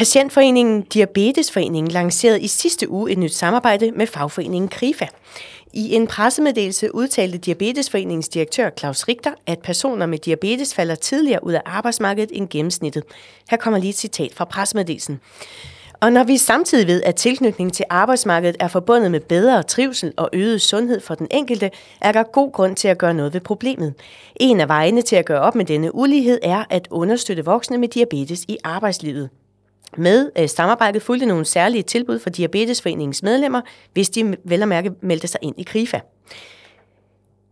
Patientforeningen 0.05 0.81
Diabetesforeningen 0.81 1.91
lancerede 1.91 2.41
i 2.41 2.47
sidste 2.47 2.89
uge 2.89 3.11
et 3.11 3.17
nyt 3.17 3.33
samarbejde 3.33 3.91
med 3.91 4.07
fagforeningen 4.07 4.69
KRIFA. 4.69 5.07
I 5.73 5.95
en 5.95 6.07
pressemeddelelse 6.07 6.95
udtalte 6.95 7.37
Diabetesforeningens 7.37 8.29
direktør 8.29 8.69
Claus 8.79 9.07
Richter, 9.07 9.31
at 9.47 9.59
personer 9.59 10.05
med 10.05 10.19
diabetes 10.19 10.75
falder 10.75 10.95
tidligere 10.95 11.43
ud 11.43 11.53
af 11.53 11.61
arbejdsmarkedet 11.65 12.29
end 12.33 12.49
gennemsnittet. 12.49 13.03
Her 13.49 13.57
kommer 13.57 13.79
lige 13.79 13.89
et 13.89 13.97
citat 13.97 14.33
fra 14.33 14.45
pressemeddelelsen. 14.45 15.19
Og 16.01 16.13
når 16.13 16.23
vi 16.23 16.37
samtidig 16.37 16.87
ved, 16.87 17.03
at 17.03 17.15
tilknytning 17.15 17.73
til 17.73 17.85
arbejdsmarkedet 17.89 18.55
er 18.59 18.67
forbundet 18.67 19.11
med 19.11 19.19
bedre 19.19 19.63
trivsel 19.63 20.13
og 20.17 20.29
øget 20.33 20.61
sundhed 20.61 21.01
for 21.01 21.15
den 21.15 21.27
enkelte, 21.31 21.71
er 22.01 22.11
der 22.11 22.23
god 22.23 22.51
grund 22.51 22.75
til 22.75 22.87
at 22.87 22.97
gøre 22.97 23.13
noget 23.13 23.33
ved 23.33 23.41
problemet. 23.41 23.93
En 24.35 24.59
af 24.59 24.67
vejene 24.67 25.01
til 25.01 25.15
at 25.15 25.25
gøre 25.25 25.41
op 25.41 25.55
med 25.55 25.65
denne 25.65 25.95
ulighed 25.95 26.39
er 26.43 26.63
at 26.69 26.87
understøtte 26.91 27.45
voksne 27.45 27.77
med 27.77 27.87
diabetes 27.87 28.45
i 28.47 28.57
arbejdslivet. 28.63 29.29
Med 29.97 30.31
øh, 30.37 30.49
samarbejdet 30.49 31.01
fulgte 31.01 31.25
nogle 31.25 31.45
særlige 31.45 31.83
tilbud 31.83 32.19
for 32.19 32.29
Diabetesforeningens 32.29 33.23
medlemmer, 33.23 33.61
hvis 33.93 34.09
de 34.09 34.37
vel 34.43 34.61
og 34.61 34.67
mærke 34.67 34.91
meldte 35.01 35.27
sig 35.27 35.39
ind 35.43 35.55
i 35.57 35.63
KRIFA. 35.63 35.99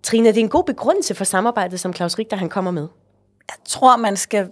Trine, 0.03 0.29
det 0.29 0.37
er 0.37 0.41
en 0.41 0.49
god 0.49 0.63
begrundelse 0.63 1.15
for 1.15 1.23
samarbejdet, 1.23 1.79
som 1.79 1.93
Claus 1.93 2.19
Richter 2.19 2.37
han 2.37 2.49
kommer 2.49 2.71
med. 2.71 2.87
Jeg 3.49 3.55
tror, 3.65 3.97
man 3.97 4.17
skal... 4.17 4.49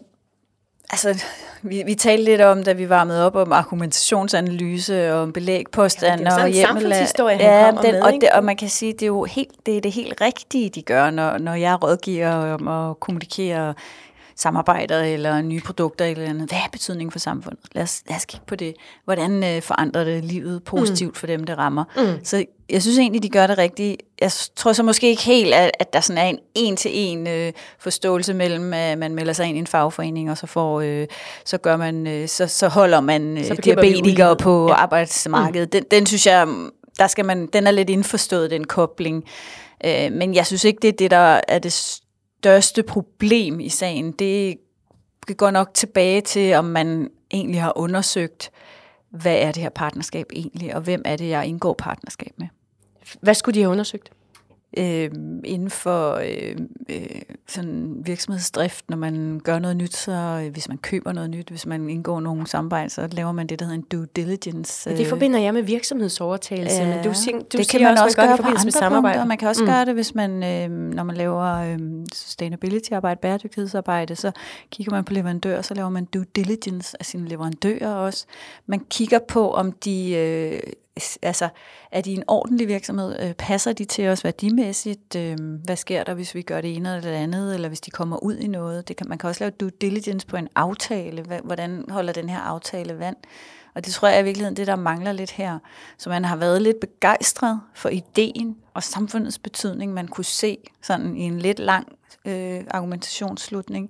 Altså, 0.90 1.24
vi, 1.62 1.84
vi 1.86 1.96
talte 1.96 2.24
lidt 2.24 2.42
om, 2.42 2.64
da 2.64 2.74
vi 2.74 2.90
varmede 2.90 3.26
op 3.26 3.36
om 3.36 3.52
argumentationsanalyse 3.52 5.14
og 5.14 5.22
om 5.22 5.34
belægpåstande 5.34 6.34
ja, 6.34 6.44
og 6.44 6.50
hjemmelag. 6.50 7.08
Ja, 7.20 7.66
han 7.66 7.78
den, 7.78 7.92
med, 7.92 8.02
og, 8.02 8.14
det, 8.14 8.30
og 8.34 8.44
man 8.44 8.58
kan 8.58 8.70
sige, 8.70 8.94
det 8.94 9.02
er 9.02 9.08
jo 9.08 9.24
helt, 9.24 9.52
det 9.66 9.78
er 9.78 9.82
det 9.82 9.92
helt 9.92 10.22
rigtige, 10.22 10.70
de 10.70 10.82
gør, 10.82 11.10
når, 11.10 11.38
når 11.38 11.54
jeg 11.54 11.84
rådgiver 11.84 12.54
om 12.54 12.68
at 12.68 13.00
kommunikere 13.00 13.74
samarbejder 14.36 15.04
eller 15.04 15.42
nye 15.42 15.62
produkter 15.62 16.06
eller 16.06 16.30
andet. 16.30 16.50
Hvad 16.50 16.58
er 16.58 16.70
betydningen 16.72 17.12
for 17.12 17.20
samfundet? 17.20 17.60
Lad 17.72 17.84
os, 17.84 18.02
lad 18.08 18.18
os 18.18 18.26
kigge 18.26 18.46
på 18.48 18.56
det. 18.56 18.76
Hvordan 19.06 19.44
øh, 19.44 19.62
forandrer 19.62 20.04
det 20.04 20.26
livet 20.26 20.64
positivt 20.64 21.12
mm. 21.12 21.16
for 21.16 21.28
dem, 21.28 21.44
det 21.44 21.58
rammer? 21.58 21.84
Mm. 21.98 22.26
Så 22.26 22.46
jeg 22.70 22.82
synes 22.82 22.98
egentlig, 22.98 23.24
de 23.24 23.30
gør 23.30 23.48
det 23.48 23.58
rigtigt. 23.58 24.02
Jeg 24.22 24.32
tror 24.56 24.74
så 24.74 24.84
måske 24.84 25.10
ikke 25.10 25.24
helt, 25.24 25.54
at, 25.54 25.72
at 25.80 25.94
der 25.94 26.00
sådan 26.00 26.18
er 26.18 26.30
en 26.30 26.40
en-til-en 26.56 27.28
øh, 27.28 27.54
forståelse 27.80 28.34
mellem, 28.34 28.74
at 28.74 28.98
man 28.98 29.16
melder 29.16 29.34
sig 29.34 29.46
ind 29.46 29.58
i 29.58 29.60
en 29.60 29.68
fagforening, 29.68 30.32
og 30.32 30.38
så 30.38 30.48
får, 30.48 30.82
øh, 30.82 31.08
så 31.46 31.58
gør 31.58 31.78
man, 31.78 32.08
øh, 32.08 32.28
så, 32.28 32.48
så 32.48 32.68
holder 32.68 33.00
man 33.00 33.38
øh, 33.38 33.58
diabetikere 33.64 34.36
på 34.36 34.68
ja. 34.68 34.74
arbejdsmarkedet. 34.74 35.68
Mm. 35.68 35.72
Den, 35.72 35.84
den 35.92 36.06
synes 36.06 36.28
jeg, 36.28 36.48
der 36.98 37.08
skal 37.08 37.26
man, 37.26 37.48
den 37.54 37.68
er 37.68 37.72
lidt 37.72 37.90
indforstået, 37.90 38.52
den 38.52 38.68
kobling. 38.68 39.24
Øh, 39.86 40.12
men 40.12 40.36
jeg 40.36 40.46
synes 40.46 40.64
ikke, 40.64 40.80
det 40.82 40.88
er 40.88 40.92
det, 40.92 41.12
der 41.12 41.42
er 41.48 41.60
det 41.60 42.02
største 42.42 42.84
problem 42.84 43.60
i 43.60 43.70
sagen, 43.70 44.12
det 44.12 44.58
går 45.38 45.52
nok 45.52 45.74
tilbage 45.74 46.22
til, 46.22 46.54
om 46.54 46.66
man 46.66 47.10
egentlig 47.32 47.62
har 47.62 47.78
undersøgt 47.78 48.52
hvad 49.10 49.36
er 49.36 49.52
det 49.52 49.62
her 49.62 49.70
partnerskab 49.70 50.26
egentlig, 50.34 50.76
og 50.76 50.82
hvem 50.82 51.02
er 51.06 51.16
det, 51.16 51.30
jeg 51.30 51.46
indgår 51.46 51.74
partnerskab 51.74 52.34
med. 52.38 52.48
Hvad 53.22 53.34
skulle 53.34 53.56
de 53.56 53.62
have 53.62 53.72
undersøgt? 53.72 54.12
Øh, 54.78 55.10
inden 55.44 55.70
for 55.70 56.14
øh, 56.14 56.56
øh, 56.90 57.22
sådan 57.48 58.02
virksomhedsdrift, 58.06 58.90
når 58.90 58.98
man 58.98 59.42
gør 59.44 59.60
noget 59.60 59.78
nyt, 59.78 59.96
så 59.96 60.42
øh, 60.46 60.52
hvis 60.52 60.70
man 60.70 60.78
køber 60.78 61.12
noget 61.12 61.30
nyt, 61.30 61.50
hvis 61.50 61.66
man 61.66 61.90
indgår 61.90 62.20
nogle 62.20 62.48
samarbejde, 62.48 62.90
så 62.90 63.08
laver 63.12 63.32
man 63.32 63.48
det, 63.48 63.60
der 63.60 63.66
hedder 63.66 63.78
en 63.78 63.86
due 63.92 64.08
diligence. 64.16 64.90
Øh. 64.90 64.98
Det 64.98 65.08
forbinder 65.08 65.40
jeg 65.40 65.54
med 65.54 65.62
virksomhedsovertagelse, 65.62 66.82
øh, 66.82 66.88
men 66.88 66.98
du, 66.98 67.04
du 67.04 67.12
det 67.12 67.16
siger 67.52 67.66
kan 67.72 67.82
man 67.82 67.92
også, 67.92 68.04
også 68.04 68.18
man 68.18 68.28
gøre 68.28 68.36
i 68.36 68.42
på 68.42 68.48
andre 68.48 68.64
med 68.64 68.72
samarbejde. 68.72 69.18
punkter. 69.18 69.26
Man 69.26 69.38
kan 69.38 69.48
også 69.48 69.64
mm. 69.64 69.70
gøre 69.70 69.86
det, 69.86 69.94
hvis 69.94 70.16
man, 70.16 70.44
øh, 70.44 70.70
når 70.70 71.04
man 71.04 71.16
laver 71.16 71.46
øh, 71.46 71.80
sustainability-arbejde, 72.14 73.20
bæredygtighedsarbejde, 73.22 74.16
så 74.16 74.32
kigger 74.72 74.92
man 74.92 75.04
på 75.04 75.14
leverandører, 75.14 75.62
så 75.62 75.74
laver 75.74 75.90
man 75.90 76.06
due 76.06 76.26
diligence 76.36 76.98
af 77.00 77.06
sine 77.06 77.28
leverandører 77.28 77.94
også. 77.94 78.26
Man 78.66 78.80
kigger 78.90 79.20
på, 79.20 79.52
om 79.54 79.72
de 79.72 80.14
øh, 80.14 80.60
altså, 81.22 81.50
er 81.92 82.02
de 82.02 82.14
en 82.14 82.24
ordentlig 82.28 82.68
virksomhed? 82.68 83.20
Øh, 83.20 83.34
passer 83.34 83.74
de 83.74 83.86
til 83.86 84.08
os 84.08 84.24
værdimæssigt? 84.24 85.16
Øh, 85.16 85.38
hvad 85.66 85.76
sker 85.76 86.04
der, 86.04 86.14
hvis 86.14 86.36
vi 86.36 86.42
gør 86.42 86.62
det 86.62 86.76
ene 86.76 86.90
eller 86.90 87.02
det 87.02 87.18
andet, 87.18 87.54
eller 87.54 87.68
hvis 87.68 87.82
de 87.82 87.92
kommer 87.92 88.24
ud 88.24 88.36
i 88.36 88.48
noget? 88.48 88.88
Det 88.88 88.96
kan, 88.96 89.10
man 89.10 89.18
kan 89.18 89.30
også 89.30 89.44
lave 89.44 89.52
due 89.52 89.72
diligence 89.82 90.28
på 90.28 90.38
en 90.38 90.48
aftale. 90.56 91.26
Hvordan 91.44 91.86
holder 91.90 92.14
den 92.14 92.30
her 92.30 92.40
aftale 92.40 93.00
vand? 93.00 93.16
Og 93.76 93.86
det 93.86 93.94
tror 93.94 94.08
jeg 94.08 94.22
i 94.22 94.24
virkeligheden, 94.24 94.58
det 94.58 94.68
der 94.68 94.76
mangler 94.76 95.12
lidt 95.12 95.32
her. 95.32 95.60
Så 95.98 96.10
man 96.10 96.26
har 96.26 96.36
været 96.36 96.62
lidt 96.62 96.80
begejstret 96.80 97.62
for 97.74 97.90
ideen 97.90 98.58
og 98.74 98.84
samfundets 98.84 99.40
betydning, 99.40 99.94
man 99.94 100.08
kunne 100.08 100.26
se 100.26 100.58
sådan 100.82 101.18
i 101.18 101.22
en 101.22 101.40
lidt 101.40 101.60
lang 101.60 101.88
øh, 102.26 102.64
argumentationsslutning. 102.70 103.90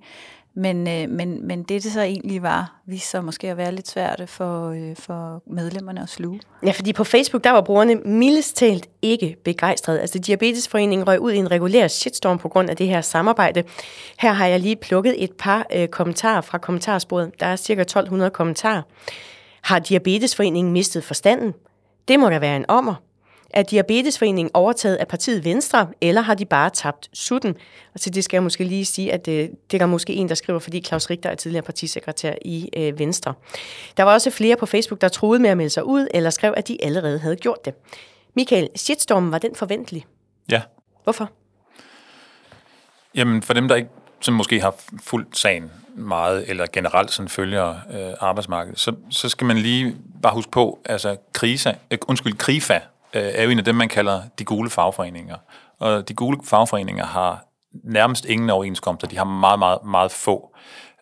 Men, 0.53 0.87
øh, 0.87 1.09
men, 1.09 1.47
men 1.47 1.63
det, 1.63 1.83
det 1.83 1.91
så 1.91 2.01
egentlig 2.01 2.43
var, 2.43 2.81
viste 2.85 3.09
sig 3.09 3.25
måske 3.25 3.49
at 3.49 3.57
være 3.57 3.71
lidt 3.71 3.87
svært 3.87 4.23
for, 4.27 4.69
øh, 4.69 4.95
for 4.95 5.43
medlemmerne 5.47 6.01
at 6.01 6.09
sluge. 6.09 6.39
Ja, 6.65 6.71
fordi 6.71 6.93
på 6.93 7.03
Facebook, 7.03 7.43
der 7.43 7.49
var 7.49 7.61
brugerne 7.61 7.95
mildest 7.95 8.55
talt 8.55 8.89
ikke 9.01 9.35
begejstrede. 9.43 10.01
Altså, 10.01 10.19
Diabetesforeningen 10.19 11.07
røg 11.07 11.19
ud 11.19 11.31
i 11.31 11.37
en 11.37 11.51
regulær 11.51 11.87
shitstorm 11.87 12.37
på 12.37 12.49
grund 12.49 12.69
af 12.69 12.75
det 12.75 12.87
her 12.87 13.01
samarbejde. 13.01 13.63
Her 14.19 14.31
har 14.31 14.47
jeg 14.47 14.59
lige 14.59 14.75
plukket 14.75 15.23
et 15.23 15.31
par 15.31 15.65
øh, 15.75 15.87
kommentarer 15.87 16.41
fra 16.41 16.57
kommentarsporet. 16.57 17.31
Der 17.39 17.45
er 17.45 17.55
cirka 17.55 17.81
1200 17.81 18.31
kommentarer. 18.31 18.81
Har 19.61 19.79
Diabetesforeningen 19.79 20.73
mistet 20.73 21.03
forstanden? 21.03 21.53
Det 22.07 22.19
må 22.19 22.29
da 22.29 22.39
være 22.39 22.55
en 22.55 22.65
ommer. 22.67 22.95
Er 23.53 23.63
Diabetesforeningen 23.63 24.51
overtaget 24.53 24.95
af 24.95 25.07
partiet 25.07 25.45
Venstre, 25.45 25.87
eller 26.01 26.21
har 26.21 26.35
de 26.35 26.45
bare 26.45 26.69
tabt 26.69 27.09
sutten? 27.13 27.55
Og 27.93 27.99
til 27.99 28.15
det 28.15 28.23
skal 28.23 28.35
jeg 28.35 28.43
måske 28.43 28.63
lige 28.63 28.85
sige, 28.85 29.13
at 29.13 29.25
det, 29.25 29.51
det 29.71 29.77
er 29.77 29.79
der 29.79 29.85
måske 29.85 30.13
en, 30.13 30.29
der 30.29 30.35
skriver, 30.35 30.59
fordi 30.59 30.81
Claus 30.81 31.09
Richter 31.09 31.29
er 31.29 31.35
tidligere 31.35 31.63
partisekretær 31.63 32.33
i 32.45 32.69
øh, 32.77 32.99
Venstre. 32.99 33.33
Der 33.97 34.03
var 34.03 34.13
også 34.13 34.31
flere 34.31 34.55
på 34.55 34.65
Facebook, 34.65 35.01
der 35.01 35.07
troede 35.07 35.39
med 35.39 35.49
at 35.49 35.57
melde 35.57 35.69
sig 35.69 35.85
ud, 35.85 36.07
eller 36.13 36.29
skrev, 36.29 36.53
at 36.57 36.67
de 36.67 36.77
allerede 36.83 37.19
havde 37.19 37.35
gjort 37.35 37.65
det. 37.65 37.73
Michael, 38.35 38.69
shitstormen, 38.75 39.31
var 39.31 39.37
den 39.37 39.55
forventelig? 39.55 40.05
Ja. 40.51 40.61
Hvorfor? 41.03 41.31
Jamen, 43.15 43.41
for 43.41 43.53
dem, 43.53 43.67
der 43.67 43.75
ikke 43.75 43.89
som 44.21 44.33
måske 44.33 44.61
har 44.61 44.75
fuldt 45.03 45.37
sagen 45.37 45.71
meget, 45.95 46.49
eller 46.49 46.65
generelt 46.73 47.11
sådan 47.11 47.29
følger 47.29 47.69
øh, 47.69 48.13
arbejdsmarkedet, 48.19 48.79
så, 48.79 48.93
så 49.09 49.29
skal 49.29 49.47
man 49.47 49.57
lige 49.57 49.95
bare 50.21 50.33
huske 50.33 50.51
på, 50.51 50.79
altså 50.85 51.15
krisa, 51.33 51.73
øh, 51.91 51.97
undskyld, 52.07 52.33
KRIFA, 52.33 52.79
øh, 53.13 53.23
er 53.23 53.43
jo 53.43 53.49
en 53.49 53.57
af 53.57 53.65
dem, 53.65 53.75
man 53.75 53.89
kalder 53.89 54.21
de 54.39 54.45
gule 54.45 54.69
fagforeninger. 54.69 55.37
Og 55.79 56.07
de 56.07 56.13
gule 56.13 56.37
fagforeninger 56.43 57.05
har 57.05 57.45
nærmest 57.83 58.25
ingen 58.25 58.49
overenskomster. 58.49 59.07
De 59.07 59.17
har 59.17 59.23
meget, 59.23 59.59
meget, 59.59 59.79
meget 59.85 60.11
få. 60.11 60.55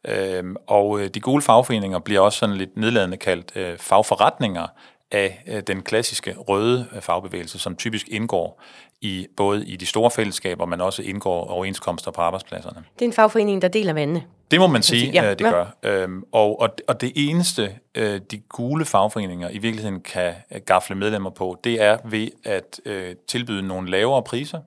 Øhm, 0.08 0.56
og 0.68 1.00
øh, 1.00 1.08
de 1.08 1.20
gule 1.20 1.42
fagforeninger 1.42 2.00
bliver 2.00 2.22
også 2.22 2.40
sådan 2.40 2.56
lidt 2.56 2.78
nedladende 2.78 3.18
kaldt 3.18 3.52
øh, 3.56 3.78
fagforretninger 3.78 4.68
af 5.12 5.44
øh, 5.48 5.64
den 5.68 5.82
klassiske 5.82 6.36
røde 6.38 6.88
øh, 6.96 7.02
fagbevægelse, 7.02 7.60
som 7.60 7.76
typisk 7.76 8.08
indgår 8.08 8.62
i 9.02 9.28
både 9.38 9.66
i 9.66 9.76
de 9.76 9.86
store 9.86 10.12
fællesskaber, 10.12 10.66
men 10.66 10.82
også 10.82 11.02
indgår 11.02 11.50
overenskomster 11.50 12.12
på 12.12 12.22
arbejdspladserne. 12.22 12.84
Det 12.94 13.02
er 13.02 13.06
en 13.06 13.14
fagforening, 13.14 13.62
der 13.62 13.68
deler 13.68 13.94
vandene. 13.94 14.24
Det 14.52 14.60
må 14.60 14.68
man 14.68 14.84
sige, 14.84 15.12
ja, 15.12 15.30
det 15.30 15.40
gør. 15.40 15.66
Øhm, 15.84 16.24
og, 16.32 16.62
og, 16.62 16.70
og 16.88 17.02
det 17.02 17.12
eneste, 17.16 17.76
øh, 17.96 18.22
de 18.32 18.38
gule 18.38 18.86
fagforeninger 18.86 19.50
i 19.50 19.58
virkeligheden 19.58 20.02
kan 20.02 20.34
øh, 20.52 20.62
gafle 20.66 20.96
medlemmer 20.96 21.30
på, 21.30 21.60
det 21.64 21.82
er 21.82 21.98
ved 22.06 22.28
at 22.44 22.80
øh, 22.86 23.16
tilbyde 23.28 23.68
nogle 23.68 23.92
lavere 23.92 24.24
priser, 24.24 24.60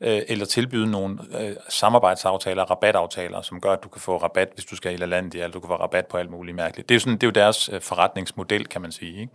øh, 0.00 0.22
eller 0.28 0.46
tilbyde 0.46 0.90
nogle 0.90 1.18
øh, 1.40 1.56
samarbejdsaftaler, 1.68 2.62
rabataftaler, 2.62 3.42
som 3.42 3.60
gør, 3.60 3.72
at 3.72 3.82
du 3.82 3.88
kan 3.88 4.00
få 4.00 4.16
rabat, 4.16 4.48
hvis 4.54 4.64
du 4.64 4.76
skal 4.76 4.92
i 4.92 4.96
landet, 4.96 5.34
eller 5.34 5.48
du 5.48 5.60
kan 5.60 5.68
få 5.68 5.76
rabat 5.76 6.06
på 6.06 6.16
alt 6.16 6.30
muligt 6.30 6.56
mærkeligt. 6.56 6.88
Det 6.88 6.94
er 6.94 6.96
jo, 6.96 7.00
sådan, 7.00 7.14
det 7.14 7.22
er 7.22 7.26
jo 7.26 7.32
deres 7.32 7.70
øh, 7.72 7.80
forretningsmodel, 7.80 8.66
kan 8.66 8.82
man 8.82 8.92
sige. 8.92 9.20
Ikke? 9.20 9.32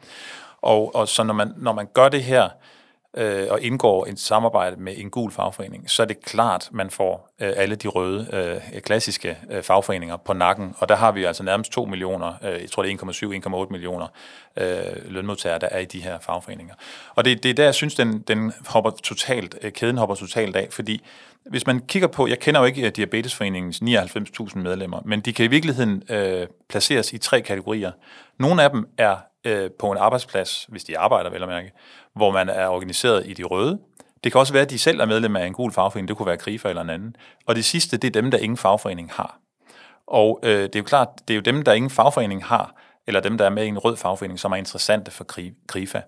Og, 0.61 0.95
og 0.95 1.07
så 1.07 1.23
når 1.23 1.33
man, 1.33 1.53
når 1.57 1.73
man 1.73 1.87
gør 1.93 2.09
det 2.09 2.23
her, 2.23 2.49
øh, 3.17 3.47
og 3.49 3.61
indgår 3.61 4.05
et 4.05 4.19
samarbejde 4.19 4.75
med 4.75 4.93
en 4.97 5.09
gul 5.09 5.31
fagforening, 5.31 5.89
så 5.89 6.01
er 6.01 6.07
det 6.07 6.25
klart, 6.25 6.69
man 6.71 6.89
får 6.89 7.29
øh, 7.41 7.53
alle 7.55 7.75
de 7.75 7.87
røde, 7.87 8.27
øh, 8.73 8.81
klassiske 8.81 9.37
øh, 9.51 9.63
fagforeninger 9.63 10.17
på 10.17 10.33
nakken. 10.33 10.75
Og 10.77 10.89
der 10.89 10.95
har 10.95 11.11
vi 11.11 11.23
altså 11.23 11.43
nærmest 11.43 11.71
2 11.71 11.85
millioner, 11.85 12.33
øh, 12.43 12.61
jeg 12.61 12.71
tror 12.71 12.83
det 12.83 12.91
er 12.91 13.65
1,7-1,8 13.65 13.71
millioner 13.71 14.07
øh, 14.57 15.11
lønmodtagere, 15.11 15.59
der 15.59 15.67
er 15.71 15.79
i 15.79 15.85
de 15.85 16.03
her 16.03 16.19
fagforeninger. 16.19 16.73
Og 17.15 17.25
det, 17.25 17.43
det 17.43 17.49
er 17.49 17.53
der, 17.53 17.63
jeg 17.63 17.75
synes, 17.75 17.95
den, 17.95 18.19
den 18.19 18.53
hopper 18.67 18.91
totalt, 18.91 19.55
øh, 19.61 19.71
kæden 19.71 19.97
hopper 19.97 20.15
totalt 20.15 20.55
af, 20.55 20.67
fordi 20.71 21.01
hvis 21.45 21.67
man 21.67 21.79
kigger 21.79 22.07
på, 22.07 22.27
jeg 22.27 22.39
kender 22.39 22.59
jo 22.59 22.65
ikke 22.65 22.85
øh, 22.85 22.91
Diabetesforeningens 22.91 23.81
99.000 23.81 24.57
medlemmer, 24.57 25.01
men 25.05 25.19
de 25.19 25.33
kan 25.33 25.45
i 25.45 25.47
virkeligheden 25.47 26.03
øh, 26.09 26.47
placeres 26.69 27.13
i 27.13 27.17
tre 27.17 27.41
kategorier. 27.41 27.91
Nogle 28.39 28.63
af 28.63 28.69
dem 28.69 28.87
er 28.97 29.15
øh, 29.45 29.69
på 29.79 29.91
en 29.91 29.97
arbejdsplads, 29.97 30.65
hvis 30.69 30.83
de 30.83 30.97
arbejder 30.97 31.29
vel 31.29 31.43
at 31.43 31.49
mærke, 31.49 31.71
hvor 32.15 32.31
man 32.31 32.49
er 32.49 32.67
organiseret 32.67 33.27
i 33.27 33.33
de 33.33 33.43
røde. 33.43 33.79
Det 34.23 34.31
kan 34.31 34.39
også 34.39 34.53
være, 34.53 34.63
at 34.63 34.69
de 34.69 34.79
selv 34.79 34.99
er 34.99 35.05
medlem 35.05 35.35
af 35.35 35.45
en 35.45 35.53
gul 35.53 35.71
fagforening, 35.71 36.07
det 36.07 36.17
kunne 36.17 36.27
være 36.27 36.37
KRIFA 36.37 36.69
eller 36.69 36.81
en 36.81 36.89
anden. 36.89 37.15
Og 37.45 37.55
det 37.55 37.65
sidste, 37.65 37.97
det 37.97 38.07
er 38.07 38.21
dem, 38.21 38.31
der 38.31 38.37
ingen 38.37 38.57
fagforening 38.57 39.11
har. 39.11 39.39
Og 40.07 40.39
øh, 40.43 40.63
det 40.63 40.75
er 40.75 40.79
jo 40.79 40.83
klart, 40.83 41.07
det 41.27 41.33
er 41.33 41.35
jo 41.35 41.41
dem, 41.41 41.63
der 41.63 41.73
ingen 41.73 41.89
fagforening 41.89 42.45
har, 42.45 42.75
eller 43.07 43.19
dem, 43.19 43.37
der 43.37 43.45
er 43.45 43.49
med 43.49 43.65
i 43.65 43.67
en 43.67 43.77
rød 43.79 43.97
fagforening, 43.97 44.39
som 44.39 44.51
er 44.51 44.55
interessante 44.55 45.11
for 45.11 45.23
KRIFA. 45.67 46.01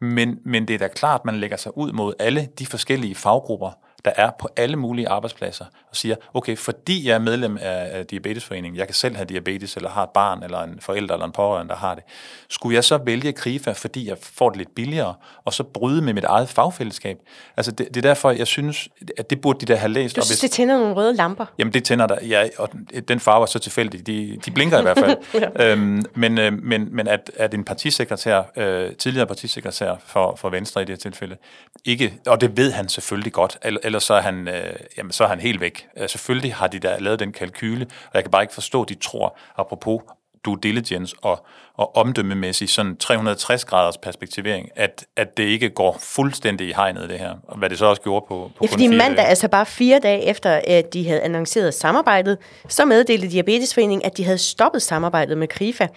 Men, 0.00 0.38
men 0.44 0.68
det 0.68 0.74
er 0.74 0.78
da 0.78 0.88
klart, 0.88 1.20
at 1.20 1.24
man 1.24 1.34
lægger 1.34 1.56
sig 1.56 1.78
ud 1.78 1.92
mod 1.92 2.14
alle 2.18 2.48
de 2.58 2.66
forskellige 2.66 3.14
faggrupper, 3.14 3.70
der 4.04 4.12
er 4.16 4.30
på 4.38 4.48
alle 4.56 4.76
mulige 4.76 5.08
arbejdspladser, 5.08 5.64
og 5.96 5.98
siger, 5.98 6.16
okay, 6.34 6.56
fordi 6.56 7.08
jeg 7.08 7.14
er 7.14 7.18
medlem 7.18 7.58
af 7.60 8.06
Diabetesforeningen, 8.06 8.78
jeg 8.78 8.86
kan 8.86 8.94
selv 8.94 9.16
have 9.16 9.26
diabetes, 9.26 9.76
eller 9.76 9.90
har 9.90 10.02
et 10.02 10.10
barn, 10.10 10.42
eller 10.42 10.62
en 10.62 10.78
forælder, 10.80 11.14
eller 11.14 11.26
en 11.26 11.32
pårørende, 11.32 11.72
der 11.72 11.78
har 11.78 11.94
det, 11.94 12.04
skulle 12.48 12.74
jeg 12.74 12.84
så 12.84 12.96
vælge 12.96 13.32
KRIFA, 13.32 13.72
fordi 13.72 14.08
jeg 14.08 14.16
får 14.20 14.50
det 14.50 14.58
lidt 14.58 14.74
billigere, 14.74 15.14
og 15.44 15.52
så 15.52 15.62
bryde 15.62 16.02
med 16.02 16.12
mit 16.12 16.24
eget 16.24 16.48
fagfællesskab? 16.48 17.18
Altså, 17.56 17.72
det, 17.72 17.88
det 17.88 17.96
er 17.96 18.08
derfor, 18.08 18.30
jeg 18.30 18.46
synes, 18.46 18.88
at 19.18 19.30
det 19.30 19.40
burde 19.40 19.66
de 19.66 19.72
der 19.72 19.76
have 19.76 19.92
læst. 19.92 20.16
Du 20.16 20.20
synes, 20.20 20.40
hvis, 20.40 20.40
det 20.40 20.50
tænder 20.50 20.78
nogle 20.78 20.94
røde 20.94 21.14
lamper? 21.14 21.46
Jamen, 21.58 21.72
det 21.72 21.84
tænder 21.84 22.06
der, 22.06 22.18
ja, 22.22 22.48
og 22.58 22.68
den 23.08 23.20
farve 23.20 23.42
er 23.42 23.46
så 23.46 23.58
tilfældig, 23.58 24.06
de, 24.06 24.38
de 24.46 24.50
blinker 24.50 24.78
i 24.78 24.82
hvert 24.82 24.98
fald. 24.98 25.16
ja. 25.58 25.72
øhm, 25.72 26.04
men, 26.14 26.38
øh, 26.38 26.52
men, 26.62 26.96
men 26.96 27.08
at, 27.08 27.30
at 27.36 27.54
en 27.54 27.64
partisekretær, 27.64 28.42
øh, 28.56 28.92
tidligere 28.92 29.26
partisekretær 29.26 29.94
for, 30.06 30.36
for 30.36 30.50
Venstre 30.50 30.82
i 30.82 30.84
det 30.84 30.92
her 30.92 30.96
tilfælde, 31.10 31.36
ikke, 31.84 32.14
og 32.26 32.40
det 32.40 32.56
ved 32.56 32.72
han 32.72 32.88
selvfølgelig 32.88 33.32
godt, 33.32 33.58
eller 33.62 33.80
ellers 33.84 34.04
så 34.04 34.14
er 34.14 34.20
han, 34.20 34.48
øh, 34.48 34.74
jamen, 34.98 35.12
så 35.12 35.24
er 35.24 35.28
han 35.28 35.40
helt 35.40 35.60
væk. 35.60 35.85
Øh, 35.96 36.08
selvfølgelig 36.08 36.54
har 36.54 36.66
de 36.66 36.78
da 36.78 36.96
lavet 36.98 37.18
den 37.18 37.32
kalkyle, 37.32 37.86
og 38.06 38.14
jeg 38.14 38.24
kan 38.24 38.30
bare 38.30 38.42
ikke 38.42 38.54
forstå, 38.54 38.82
at 38.82 38.88
de 38.88 38.94
tror, 38.94 39.38
apropos 39.56 40.02
due 40.46 40.58
diligence 40.62 41.16
og, 41.22 41.46
og 41.74 41.96
omdømmemæssig 41.96 42.68
sådan 42.68 42.96
360 42.96 43.64
graders 43.64 43.98
perspektivering, 43.98 44.68
at, 44.76 45.06
at 45.16 45.36
det 45.36 45.42
ikke 45.42 45.70
går 45.70 45.98
fuldstændig 46.00 46.68
i 46.68 46.72
hegnet 46.72 47.10
det 47.10 47.18
her, 47.18 47.34
og 47.48 47.58
hvad 47.58 47.70
det 47.70 47.78
så 47.78 47.86
også 47.86 48.02
gjorde 48.02 48.26
på, 48.28 48.50
på 48.56 48.64
ja, 48.64 48.72
fordi 48.72 48.86
mandag, 48.86 49.16
dage. 49.16 49.26
altså 49.26 49.48
bare 49.48 49.66
fire 49.66 49.98
dage 49.98 50.22
efter, 50.22 50.60
at 50.66 50.92
de 50.92 51.08
havde 51.08 51.20
annonceret 51.20 51.74
samarbejdet, 51.74 52.38
så 52.68 52.84
meddelte 52.84 53.30
Diabetesforeningen, 53.30 54.06
at 54.06 54.16
de 54.16 54.24
havde 54.24 54.38
stoppet 54.38 54.82
samarbejdet 54.82 55.38
med 55.38 55.48
KRIFA. 55.48 55.88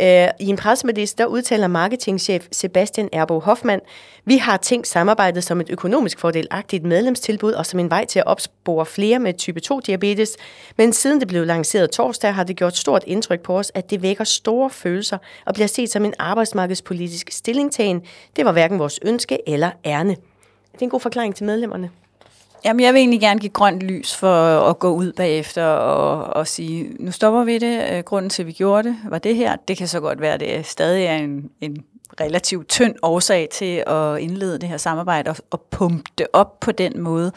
Øh, 0.00 0.28
I 0.40 0.46
en 0.46 0.56
pressemeddelelse, 0.56 1.16
der 1.18 1.26
udtaler 1.26 1.66
marketingchef 1.66 2.46
Sebastian 2.52 3.08
Erbo 3.12 3.38
Hoffmann, 3.38 3.80
vi 4.24 4.36
har 4.36 4.56
tænkt 4.56 4.86
samarbejdet 4.86 5.44
som 5.44 5.60
et 5.60 5.70
økonomisk 5.70 6.18
fordelagtigt 6.18 6.84
medlemstilbud 6.84 7.52
og 7.52 7.66
som 7.66 7.80
en 7.80 7.90
vej 7.90 8.04
til 8.04 8.18
at 8.18 8.26
opspore 8.26 8.86
flere 8.86 9.18
med 9.18 9.34
type 9.34 9.60
2 9.60 9.80
diabetes. 9.80 10.36
Men 10.76 10.92
siden 10.92 11.20
det 11.20 11.28
blev 11.28 11.46
lanceret 11.46 11.90
torsdag, 11.90 12.34
har 12.34 12.44
det 12.44 12.56
gjort 12.56 12.76
stort 12.76 13.04
indtryk 13.06 13.40
på 13.40 13.58
os, 13.58 13.72
at 13.74 13.90
det 13.90 14.02
vækker 14.02 14.24
store 14.24 14.70
følelser 14.70 15.18
og 15.46 15.54
bliver 15.54 15.66
set 15.66 15.90
som 15.90 16.04
en 16.04 16.14
arbejdsmarkedspolitisk 16.18 17.30
stillingtagen. 17.30 18.02
Det 18.36 18.44
var 18.44 18.52
hverken 18.52 18.78
vores 18.78 19.00
ønske 19.02 19.48
eller 19.48 19.70
ærne. 19.84 20.16
Det 20.72 20.80
er 20.80 20.84
en 20.84 20.90
god 20.90 21.00
forklaring 21.00 21.34
til 21.34 21.46
medlemmerne. 21.46 21.90
Jamen, 22.64 22.80
jeg 22.80 22.94
vil 22.94 22.98
egentlig 22.98 23.20
gerne 23.20 23.40
give 23.40 23.52
grønt 23.52 23.80
lys 23.80 24.16
for 24.16 24.34
at 24.60 24.78
gå 24.78 24.94
ud 24.94 25.12
bagefter 25.12 25.64
og, 25.64 26.36
og 26.36 26.46
sige, 26.46 26.96
nu 26.98 27.10
stopper 27.10 27.44
vi 27.44 27.58
det. 27.58 27.92
Øh, 27.92 28.04
grunden 28.04 28.30
til, 28.30 28.42
at 28.42 28.46
vi 28.46 28.52
gjorde 28.52 28.88
det, 28.88 28.96
var 29.08 29.18
det 29.18 29.36
her. 29.36 29.56
Det 29.68 29.76
kan 29.76 29.88
så 29.88 30.00
godt 30.00 30.20
være, 30.20 30.34
at 30.34 30.40
det 30.40 30.66
stadig 30.66 31.04
er 31.04 31.16
en, 31.16 31.50
en 31.60 31.84
relativt 32.20 32.68
tynd 32.68 32.94
årsag 33.02 33.48
til 33.52 33.84
at 33.86 34.18
indlede 34.18 34.58
det 34.58 34.68
her 34.68 34.76
samarbejde 34.76 35.30
og, 35.30 35.36
og 35.50 35.60
pumpe 35.60 36.10
det 36.18 36.26
op 36.32 36.60
på 36.60 36.72
den 36.72 37.00
måde. 37.00 37.32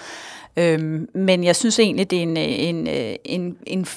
Øhm, 0.58 1.10
men 1.13 1.44
jeg 1.44 1.56
synes 1.56 1.80
egentlig, 1.80 2.12
det 2.12 2.18
er 2.18 2.24
en, 2.24 2.38
en, 2.38 2.88
en, 3.26 3.58
en 3.68 3.88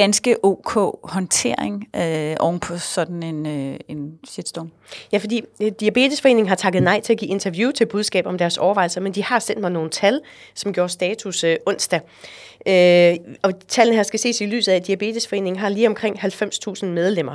ganske 0.00 0.44
ok 0.44 0.98
håndtering 1.04 1.88
øh, 1.96 2.36
oven 2.40 2.60
på 2.60 2.78
sådan 2.78 3.22
en, 3.22 3.46
øh, 3.46 3.76
en 3.88 4.18
shitstorm. 4.28 4.70
Ja, 5.12 5.18
fordi 5.18 5.42
øh, 5.62 5.72
Diabetesforeningen 5.80 6.48
har 6.48 6.56
takket 6.56 6.82
nej 6.82 7.00
til 7.00 7.12
at 7.12 7.18
give 7.18 7.30
interview 7.30 7.70
til 7.70 7.86
budskab 7.86 8.26
om 8.26 8.38
deres 8.38 8.58
overvejelser, 8.58 9.00
men 9.00 9.14
de 9.14 9.24
har 9.24 9.38
sendt 9.38 9.60
mig 9.60 9.70
nogle 9.70 9.90
tal, 9.90 10.20
som 10.54 10.72
gjorde 10.72 10.88
status 10.88 11.44
øh, 11.44 11.56
onsdag. 11.66 12.00
Øh, 12.66 13.16
og 13.42 13.52
tallene 13.68 13.96
her 13.96 14.02
skal 14.02 14.20
ses 14.20 14.40
i 14.40 14.46
lyset 14.46 14.72
af, 14.72 14.76
at 14.76 14.86
Diabetesforeningen 14.86 15.60
har 15.60 15.68
lige 15.68 15.86
omkring 15.86 16.24
90.000 16.24 16.86
medlemmer. 16.86 17.34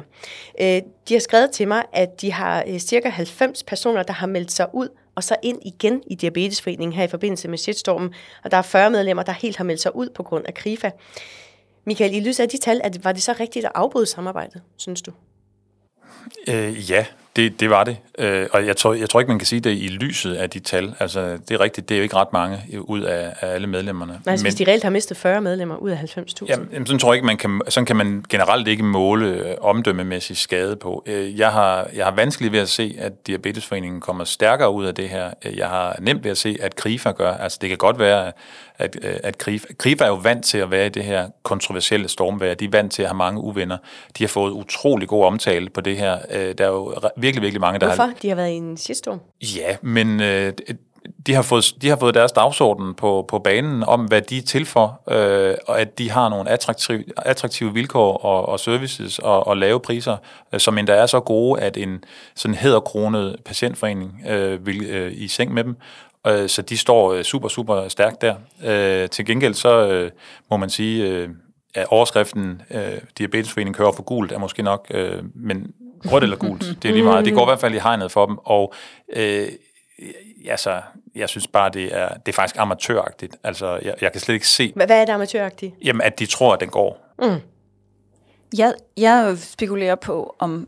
Øh, 0.61 0.81
de 1.09 1.13
har 1.13 1.19
skrevet 1.19 1.51
til 1.51 1.67
mig, 1.67 1.83
at 1.93 2.21
de 2.21 2.31
har 2.31 2.63
øh, 2.67 2.79
cirka 2.79 3.09
90 3.09 3.63
personer, 3.63 4.03
der 4.03 4.13
har 4.13 4.27
meldt 4.27 4.51
sig 4.51 4.67
ud 4.73 4.87
og 5.15 5.23
så 5.23 5.35
ind 5.43 5.59
igen 5.65 6.01
i 6.07 6.15
Diabetesforeningen 6.15 6.93
her 6.93 7.03
i 7.03 7.07
forbindelse 7.07 7.47
med 7.47 7.57
shitstormen. 7.57 8.13
Og 8.43 8.51
der 8.51 8.57
er 8.57 8.61
40 8.61 8.89
medlemmer, 8.89 9.23
der 9.23 9.31
helt 9.31 9.57
har 9.57 9.63
meldt 9.63 9.81
sig 9.81 9.95
ud 9.95 10.09
på 10.09 10.23
grund 10.23 10.45
af 10.45 10.53
KRIFA. 10.53 10.91
Michael, 11.85 12.15
i 12.15 12.19
lyset 12.19 12.43
af 12.43 12.49
de 12.49 12.57
tal, 12.57 12.81
var 13.03 13.11
det 13.11 13.23
så 13.23 13.35
rigtigt 13.39 13.65
at 13.65 13.71
afbryde 13.75 14.05
samarbejdet, 14.05 14.61
synes 14.77 15.01
du? 15.01 15.11
Øh, 16.47 16.91
ja, 16.91 17.05
det, 17.35 17.59
det 17.59 17.69
var 17.69 17.83
det. 17.83 17.97
Øh, 18.19 18.47
og 18.51 18.65
jeg 18.65 18.77
tror, 18.77 18.93
jeg 18.93 19.09
tror 19.09 19.19
ikke, 19.19 19.27
man 19.27 19.39
kan 19.39 19.45
sige 19.45 19.59
det 19.59 19.71
i 19.71 19.87
lyset 19.87 20.33
af 20.33 20.49
de 20.49 20.59
tal. 20.59 20.95
Altså, 20.99 21.37
det 21.49 21.51
er 21.51 21.59
rigtigt, 21.59 21.89
det 21.89 21.95
er 21.95 21.99
jo 21.99 22.03
ikke 22.03 22.15
ret 22.15 22.33
mange 22.33 22.59
ud 22.81 23.01
af, 23.01 23.33
af 23.41 23.53
alle 23.53 23.67
medlemmerne. 23.67 24.11
Nej, 24.11 24.31
altså, 24.31 24.43
Men, 24.43 24.51
hvis 24.51 24.55
de 24.55 24.71
reelt 24.71 24.83
har 24.83 24.89
mistet 24.89 25.17
40 25.17 25.41
medlemmer 25.41 25.75
ud 25.75 25.89
af 25.89 25.97
90.000? 26.17 26.45
Jamen, 26.47 26.85
sådan 26.85 26.99
tror 26.99 27.13
jeg 27.13 27.15
ikke, 27.15 27.25
man 27.25 27.37
kan, 27.37 27.61
sådan 27.69 27.85
kan 27.85 27.95
man 27.95 28.25
generelt 28.29 28.67
ikke 28.67 28.83
måle 28.83 29.27
øh, 29.27 29.55
omdømmemæssig 29.61 30.37
skade 30.37 30.75
på. 30.75 31.03
Øh, 31.05 31.39
jeg 31.39 31.51
har, 31.51 31.87
jeg 31.93 32.05
har 32.05 32.11
vanskeligt 32.11 32.51
ved 32.51 32.59
at 32.59 32.69
se, 32.69 32.95
at 32.99 33.27
Diabetesforeningen 33.27 34.01
kommer 34.01 34.23
stærkere 34.23 34.71
ud 34.71 34.85
af 34.85 34.95
det 34.95 35.09
her. 35.09 35.31
Øh, 35.45 35.57
jeg 35.57 35.69
har 35.69 35.97
nemt 36.01 36.23
ved 36.23 36.31
at 36.31 36.37
se, 36.37 36.57
at 36.61 36.75
KRIFA 36.75 37.11
gør. 37.11 37.33
Altså, 37.33 37.57
det 37.61 37.69
kan 37.69 37.77
godt 37.77 37.99
være, 37.99 38.31
at, 38.83 38.97
øh, 39.01 39.15
at 39.23 39.37
KRIFA, 39.37 39.67
KRIFA 39.77 40.03
er 40.03 40.09
jo 40.09 40.15
vant 40.15 40.45
til 40.45 40.57
at 40.57 40.71
være 40.71 40.85
i 40.85 40.89
det 40.89 41.03
her 41.03 41.27
kontroversielle 41.43 42.07
stormvær. 42.07 42.53
De 42.53 42.65
er 42.65 42.69
vant 42.69 42.91
til 42.91 43.01
at 43.01 43.09
have 43.09 43.17
mange 43.17 43.41
uvenner. 43.41 43.77
De 44.17 44.23
har 44.23 44.27
fået 44.27 44.51
utrolig 44.51 45.07
god 45.07 45.25
omtale 45.25 45.69
på 45.69 45.81
det 45.81 45.97
her. 45.97 46.17
Øh, 46.31 46.55
der 46.57 46.63
er 46.63 46.69
jo 46.69 46.95
virkelig, 47.17 47.41
virkelig 47.41 47.61
mange, 47.61 47.79
der 47.79 47.85
Hvorfor? 47.85 48.03
har... 48.03 48.13
De 48.21 48.29
har 48.29 48.35
været 48.35 48.49
i 48.49 48.55
en 48.55 48.77
shitstorm? 48.77 49.19
Ja, 49.41 49.75
men 49.81 50.21
øh, 50.21 50.53
de 51.27 51.33
har, 51.33 51.41
fået, 51.41 51.75
de 51.81 51.89
har 51.89 51.95
fået 51.95 52.15
deres 52.15 52.31
dagsorden 52.31 52.93
på, 52.93 53.25
på 53.27 53.39
banen 53.39 53.83
om, 53.83 54.05
hvad 54.05 54.21
de 54.21 54.37
er 54.37 54.41
til 54.41 54.65
for, 54.65 55.01
øh, 55.11 55.55
og 55.67 55.81
at 55.81 55.97
de 55.97 56.11
har 56.11 56.29
nogle 56.29 56.49
attraktive, 56.49 57.03
attraktive 57.17 57.73
vilkår 57.73 58.17
og, 58.17 58.49
og 58.49 58.59
services 58.59 59.19
og, 59.19 59.47
og 59.47 59.57
lave 59.57 59.79
priser, 59.79 60.17
øh, 60.53 60.59
som 60.59 60.77
endda 60.77 60.93
er 60.93 61.05
så 61.05 61.19
gode, 61.19 61.61
at 61.61 61.77
en 61.77 62.03
sådan 62.35 62.55
hedderkronet 62.55 63.35
patientforening 63.45 64.21
øh, 64.29 64.65
vil 64.65 64.85
øh, 64.85 65.11
i 65.15 65.27
seng 65.27 65.53
med 65.53 65.63
dem. 65.63 65.75
Øh, 66.27 66.49
så 66.49 66.61
de 66.61 66.77
står 66.77 67.13
øh, 67.13 67.23
super, 67.23 67.47
super 67.47 67.87
stærkt 67.87 68.21
der. 68.21 68.35
Øh, 68.63 69.09
til 69.09 69.25
gengæld 69.25 69.53
så 69.53 69.87
øh, 69.87 70.11
må 70.49 70.57
man 70.57 70.69
sige, 70.69 71.07
øh, 71.07 71.29
at 71.75 71.85
overskriften 71.89 72.61
øh, 72.71 72.97
Diabetesforeningen 73.17 73.73
kører 73.73 73.91
for 73.91 74.03
gult 74.03 74.31
er 74.31 74.37
måske 74.37 74.63
nok, 74.63 74.87
øh, 74.89 75.23
men 75.35 75.73
rødt 76.05 76.23
eller 76.23 76.37
gult, 76.37 76.65
det 76.81 76.89
er 76.89 76.93
lige 76.93 77.03
meget. 77.03 77.25
Det 77.25 77.33
går 77.33 77.41
i 77.41 77.45
hvert 77.45 77.59
fald 77.59 77.73
i 77.73 77.79
hegnet 77.79 78.11
for 78.11 78.25
dem, 78.25 78.37
og 78.37 78.73
øh, 79.15 79.47
altså, 80.49 80.81
jeg 81.15 81.29
synes 81.29 81.47
bare, 81.47 81.69
det 81.69 81.97
er, 81.97 82.09
det 82.09 82.27
er 82.31 82.33
faktisk 82.33 82.55
amatøragtigt. 82.59 83.35
Altså, 83.43 83.79
jeg, 83.83 83.95
jeg 84.01 84.11
kan 84.11 84.21
slet 84.21 84.33
ikke 84.33 84.47
se... 84.47 84.71
Hvad, 84.75 84.85
hvad 84.85 85.01
er 85.01 85.05
det 85.05 85.13
amatøragtigt? 85.13 85.75
Jamen, 85.83 86.01
at 86.01 86.19
de 86.19 86.25
tror, 86.25 86.53
at 86.53 86.59
den 86.59 86.69
går. 86.69 87.15
Mm. 87.21 87.39
Jeg, 88.57 88.73
jeg 88.97 89.37
spekulerer 89.37 89.95
på, 89.95 90.35
om 90.39 90.67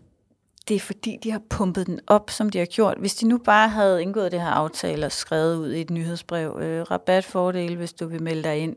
det 0.68 0.76
er 0.76 0.80
fordi, 0.80 1.18
de 1.24 1.32
har 1.32 1.42
pumpet 1.50 1.88
den 1.88 2.00
op, 2.08 2.30
som 2.30 2.50
de 2.50 2.58
har 2.58 2.66
gjort. 2.66 2.98
Hvis 2.98 3.16
de 3.16 3.28
nu 3.28 3.38
bare 3.38 3.70
havde 3.70 4.02
indgået 4.02 4.32
det 4.32 4.42
her 4.42 4.50
aftale 4.50 5.06
og 5.06 5.12
skrevet 5.12 5.58
ud 5.58 5.72
i 5.72 5.82
et 5.82 5.90
nyhedsbrev, 5.90 6.60
øh, 6.62 6.82
rabatfordel, 6.82 7.76
hvis 7.76 7.94
du 7.94 8.08
vil 8.08 8.24
melde 8.24 8.44
dig 8.44 8.58
ind, 8.58 8.76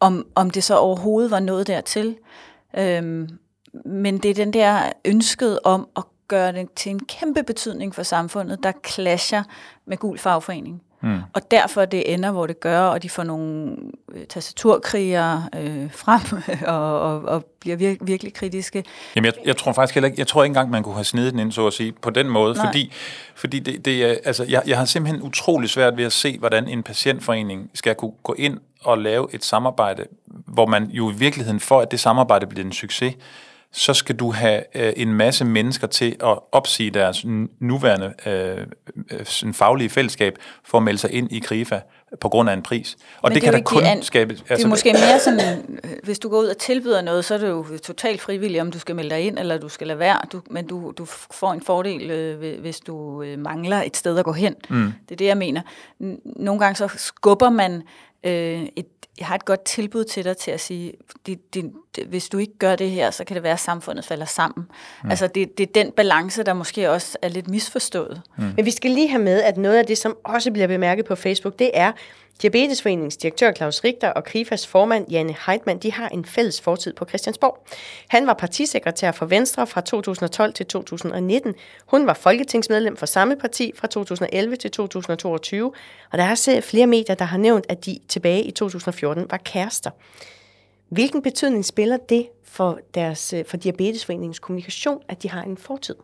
om, 0.00 0.26
om 0.34 0.50
det 0.50 0.64
så 0.64 0.76
overhovedet 0.76 1.30
var 1.30 1.40
noget 1.40 1.66
dertil. 1.66 2.16
Øhm, 2.78 3.28
men 3.84 4.18
det 4.18 4.30
er 4.30 4.34
den 4.34 4.52
der 4.52 4.92
ønsket 5.04 5.58
om 5.64 5.88
at 5.96 6.04
gøre 6.28 6.52
det 6.52 6.72
til 6.72 6.90
en 6.90 7.06
kæmpe 7.06 7.42
betydning 7.42 7.94
for 7.94 8.02
samfundet, 8.02 8.62
der 8.62 8.72
clasher 8.86 9.42
med 9.86 9.96
gul 9.96 10.18
fagforening. 10.18 10.82
Mm. 11.06 11.20
Og 11.32 11.50
derfor 11.50 11.84
det 11.84 12.14
ender, 12.14 12.30
hvor 12.30 12.46
det 12.46 12.60
gør, 12.60 12.80
og 12.80 13.02
de 13.02 13.10
får 13.10 13.22
nogle 13.22 13.76
øh, 14.12 14.26
tastaturkrigere 14.26 15.48
øh, 15.56 15.92
frem 15.92 16.20
og, 16.74 17.00
og, 17.00 17.22
og 17.22 17.44
bliver 17.60 17.76
vir- 17.76 18.04
virkelig 18.04 18.34
kritiske. 18.34 18.84
Jamen, 19.16 19.26
jeg, 19.26 19.34
jeg 19.46 19.56
tror 19.56 19.72
faktisk 19.72 19.94
heller 19.94 20.08
ikke, 20.08 20.18
jeg 20.18 20.26
tror 20.26 20.44
ikke 20.44 20.50
engang, 20.50 20.70
man 20.70 20.82
kunne 20.82 20.94
have 20.94 21.04
snedet 21.04 21.32
den 21.32 21.40
ind, 21.40 21.52
så 21.52 21.66
at 21.66 21.72
sige, 21.72 21.92
på 21.92 22.10
den 22.10 22.28
måde, 22.28 22.54
Nej. 22.54 22.66
fordi, 22.66 22.92
fordi 23.34 23.58
det, 23.58 23.84
det 23.84 24.20
altså, 24.24 24.44
jeg, 24.48 24.62
jeg 24.66 24.78
har 24.78 24.84
simpelthen 24.84 25.22
utrolig 25.22 25.70
svært 25.70 25.96
ved 25.96 26.04
at 26.04 26.12
se, 26.12 26.38
hvordan 26.38 26.68
en 26.68 26.82
patientforening 26.82 27.70
skal 27.74 27.94
kunne 27.94 28.12
gå 28.22 28.34
ind 28.38 28.58
og 28.82 28.98
lave 28.98 29.28
et 29.32 29.44
samarbejde, 29.44 30.04
hvor 30.26 30.66
man 30.66 30.90
jo 30.90 31.10
i 31.10 31.14
virkeligheden, 31.14 31.60
for 31.60 31.80
at 31.80 31.90
det 31.90 32.00
samarbejde 32.00 32.46
bliver 32.46 32.64
en 32.64 32.72
succes, 32.72 33.14
så 33.72 33.94
skal 33.94 34.16
du 34.16 34.32
have 34.32 34.62
øh, 34.74 34.92
en 34.96 35.14
masse 35.14 35.44
mennesker 35.44 35.86
til 35.86 36.16
at 36.20 36.38
opsige 36.52 36.90
deres 36.90 37.24
nuværende 37.60 38.14
øh, 38.26 38.66
øh, 39.10 39.54
faglige 39.54 39.90
fællesskab 39.90 40.38
for 40.64 40.78
at 40.78 40.84
melde 40.84 40.98
sig 40.98 41.12
ind 41.12 41.32
i 41.32 41.38
KRIFA 41.38 41.80
på 42.20 42.28
grund 42.28 42.50
af 42.50 42.54
en 42.54 42.62
pris. 42.62 42.94
Og 42.94 43.00
Men 43.22 43.34
det, 43.34 43.34
det 43.34 43.42
kan 43.42 43.52
der 43.52 43.62
kun 43.62 43.82
an... 43.82 44.02
skabe... 44.02 44.32
Altså, 44.32 44.56
det 44.56 44.64
er 44.64 44.68
måske 44.68 44.92
mere 44.92 45.20
sådan, 45.20 45.80
hvis 46.02 46.18
du 46.18 46.28
går 46.28 46.38
ud 46.38 46.46
og 46.46 46.58
tilbyder 46.58 47.02
noget, 47.02 47.24
så 47.24 47.34
er 47.34 47.38
det 47.38 47.48
jo 47.48 47.66
totalt 47.84 48.20
frivilligt, 48.20 48.60
om 48.60 48.72
du 48.72 48.78
skal 48.78 48.96
melde 48.96 49.10
dig 49.10 49.20
ind, 49.20 49.38
eller 49.38 49.58
du 49.58 49.68
skal 49.68 49.86
lade 49.86 49.98
være. 49.98 50.18
Du, 50.32 50.42
men 50.50 50.66
du, 50.66 50.92
du 50.98 51.04
får 51.30 51.52
en 51.52 51.60
fordel, 51.60 52.10
øh, 52.10 52.60
hvis 52.60 52.80
du 52.80 53.22
øh, 53.22 53.38
mangler 53.38 53.82
et 53.82 53.96
sted 53.96 54.18
at 54.18 54.24
gå 54.24 54.32
hen. 54.32 54.54
Mm. 54.68 54.92
Det 55.08 55.14
er 55.14 55.16
det, 55.16 55.26
jeg 55.26 55.36
mener. 55.36 55.62
Nogle 56.24 56.60
gange 56.60 56.76
så 56.76 56.88
skubber 56.96 57.50
man 57.50 57.82
øh, 58.26 58.68
et 58.76 58.86
jeg 59.18 59.26
har 59.26 59.34
et 59.34 59.44
godt 59.44 59.64
tilbud 59.64 60.04
til 60.04 60.24
dig 60.24 60.36
til 60.36 60.50
at 60.50 60.60
sige, 60.60 60.92
det, 61.26 61.54
det, 61.54 61.72
det, 61.96 62.04
hvis 62.04 62.28
du 62.28 62.38
ikke 62.38 62.58
gør 62.58 62.76
det 62.76 62.90
her, 62.90 63.10
så 63.10 63.24
kan 63.24 63.34
det 63.34 63.42
være, 63.42 63.52
at 63.52 63.60
samfundet 63.60 64.04
falder 64.04 64.24
sammen. 64.24 64.66
Mm. 65.04 65.10
Altså 65.10 65.26
det, 65.26 65.58
det 65.58 65.68
er 65.68 65.72
den 65.82 65.92
balance, 65.92 66.42
der 66.42 66.54
måske 66.54 66.90
også 66.90 67.18
er 67.22 67.28
lidt 67.28 67.48
misforstået. 67.48 68.22
Mm. 68.38 68.44
Men 68.56 68.64
vi 68.64 68.70
skal 68.70 68.90
lige 68.90 69.08
have 69.08 69.22
med, 69.22 69.42
at 69.42 69.56
noget 69.56 69.78
af 69.78 69.86
det, 69.86 69.98
som 69.98 70.16
også 70.24 70.52
bliver 70.52 70.66
bemærket 70.66 71.04
på 71.04 71.14
Facebook, 71.14 71.58
det 71.58 71.70
er, 71.74 71.92
Diabetesforeningens 72.42 73.16
direktør 73.16 73.52
Claus 73.52 73.84
Richter 73.84 74.08
og 74.08 74.24
Krifas 74.24 74.66
formand 74.66 75.10
Janne 75.10 75.36
Heidmann, 75.46 75.78
de 75.78 75.92
har 75.92 76.08
en 76.08 76.24
fælles 76.24 76.60
fortid 76.60 76.94
på 76.94 77.04
Christiansborg. 77.04 77.66
Han 78.08 78.26
var 78.26 78.34
partisekretær 78.34 79.12
for 79.12 79.26
Venstre 79.26 79.66
fra 79.66 79.80
2012 79.80 80.52
til 80.52 80.66
2019. 80.66 81.54
Hun 81.86 82.06
var 82.06 82.14
folketingsmedlem 82.14 82.96
for 82.96 83.06
samme 83.06 83.36
parti 83.36 83.72
fra 83.76 83.86
2011 83.86 84.56
til 84.56 84.70
2022. 84.70 85.72
Og 86.12 86.18
der 86.18 86.24
er 86.24 86.30
også 86.30 86.60
flere 86.60 86.86
medier, 86.86 87.14
der 87.14 87.24
har 87.24 87.38
nævnt, 87.38 87.66
at 87.68 87.86
de 87.86 87.98
tilbage 88.08 88.42
i 88.42 88.50
2014 88.50 89.26
var 89.30 89.36
kærester. 89.36 89.90
Hvilken 90.88 91.22
betydning 91.22 91.64
spiller 91.64 91.96
det 91.96 92.28
for, 92.44 92.78
deres, 92.94 93.34
for 93.46 93.56
Diabetesforeningens 93.56 94.38
kommunikation, 94.38 95.02
at 95.08 95.22
de 95.22 95.30
har 95.30 95.42
en 95.42 95.56
fortid? 95.56 95.94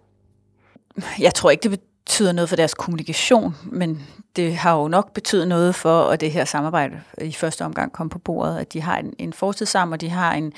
Jeg 1.19 1.35
tror 1.35 1.51
ikke, 1.51 1.63
det 1.63 1.81
betyder 2.05 2.33
noget 2.33 2.49
for 2.49 2.57
deres 2.57 2.75
kommunikation, 2.75 3.57
men 3.65 4.07
det 4.37 4.57
har 4.57 4.77
jo 4.77 4.89
nok 4.89 5.13
betydet 5.15 5.49
noget 5.49 5.75
for, 5.75 6.11
at 6.11 6.21
det 6.21 6.33
her 6.33 6.45
samarbejde 6.45 7.01
i 7.21 7.33
første 7.33 7.65
omgang 7.65 7.93
kom 7.93 8.09
på 8.09 8.19
bordet, 8.19 8.59
at 8.59 8.73
de 8.73 8.81
har 8.81 8.99
en, 8.99 9.15
en 9.19 9.33
fortid 9.33 9.67
sammen, 9.67 9.93
og 9.93 10.01
de 10.01 10.09
har 10.09 10.33
en, 10.33 10.53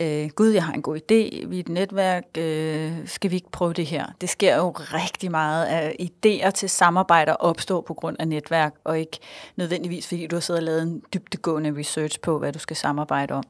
øh, 0.00 0.28
gud, 0.28 0.48
jeg 0.48 0.64
har 0.64 0.72
en 0.72 0.82
god 0.82 0.96
idé, 0.96 1.46
vi 1.46 1.56
er 1.56 1.60
et 1.60 1.68
netværk, 1.68 2.24
øh, 2.38 2.92
skal 3.06 3.30
vi 3.30 3.36
ikke 3.36 3.50
prøve 3.50 3.72
det 3.72 3.86
her? 3.86 4.06
Det 4.20 4.28
sker 4.28 4.56
jo 4.56 4.70
rigtig 4.70 5.30
meget 5.30 5.64
af 5.64 5.96
idéer 6.00 6.50
til 6.50 6.70
samarbejder 6.70 7.32
opstår 7.32 7.80
på 7.80 7.94
grund 7.94 8.16
af 8.20 8.28
netværk, 8.28 8.74
og 8.84 8.98
ikke 8.98 9.18
nødvendigvis, 9.56 10.08
fordi 10.08 10.26
du 10.26 10.36
har 10.36 10.40
siddet 10.40 10.60
og 10.60 10.64
lavet 10.64 10.82
en 10.82 11.02
dybtegående 11.14 11.78
research 11.78 12.20
på, 12.20 12.38
hvad 12.38 12.52
du 12.52 12.58
skal 12.58 12.76
samarbejde 12.76 13.34
om. 13.34 13.44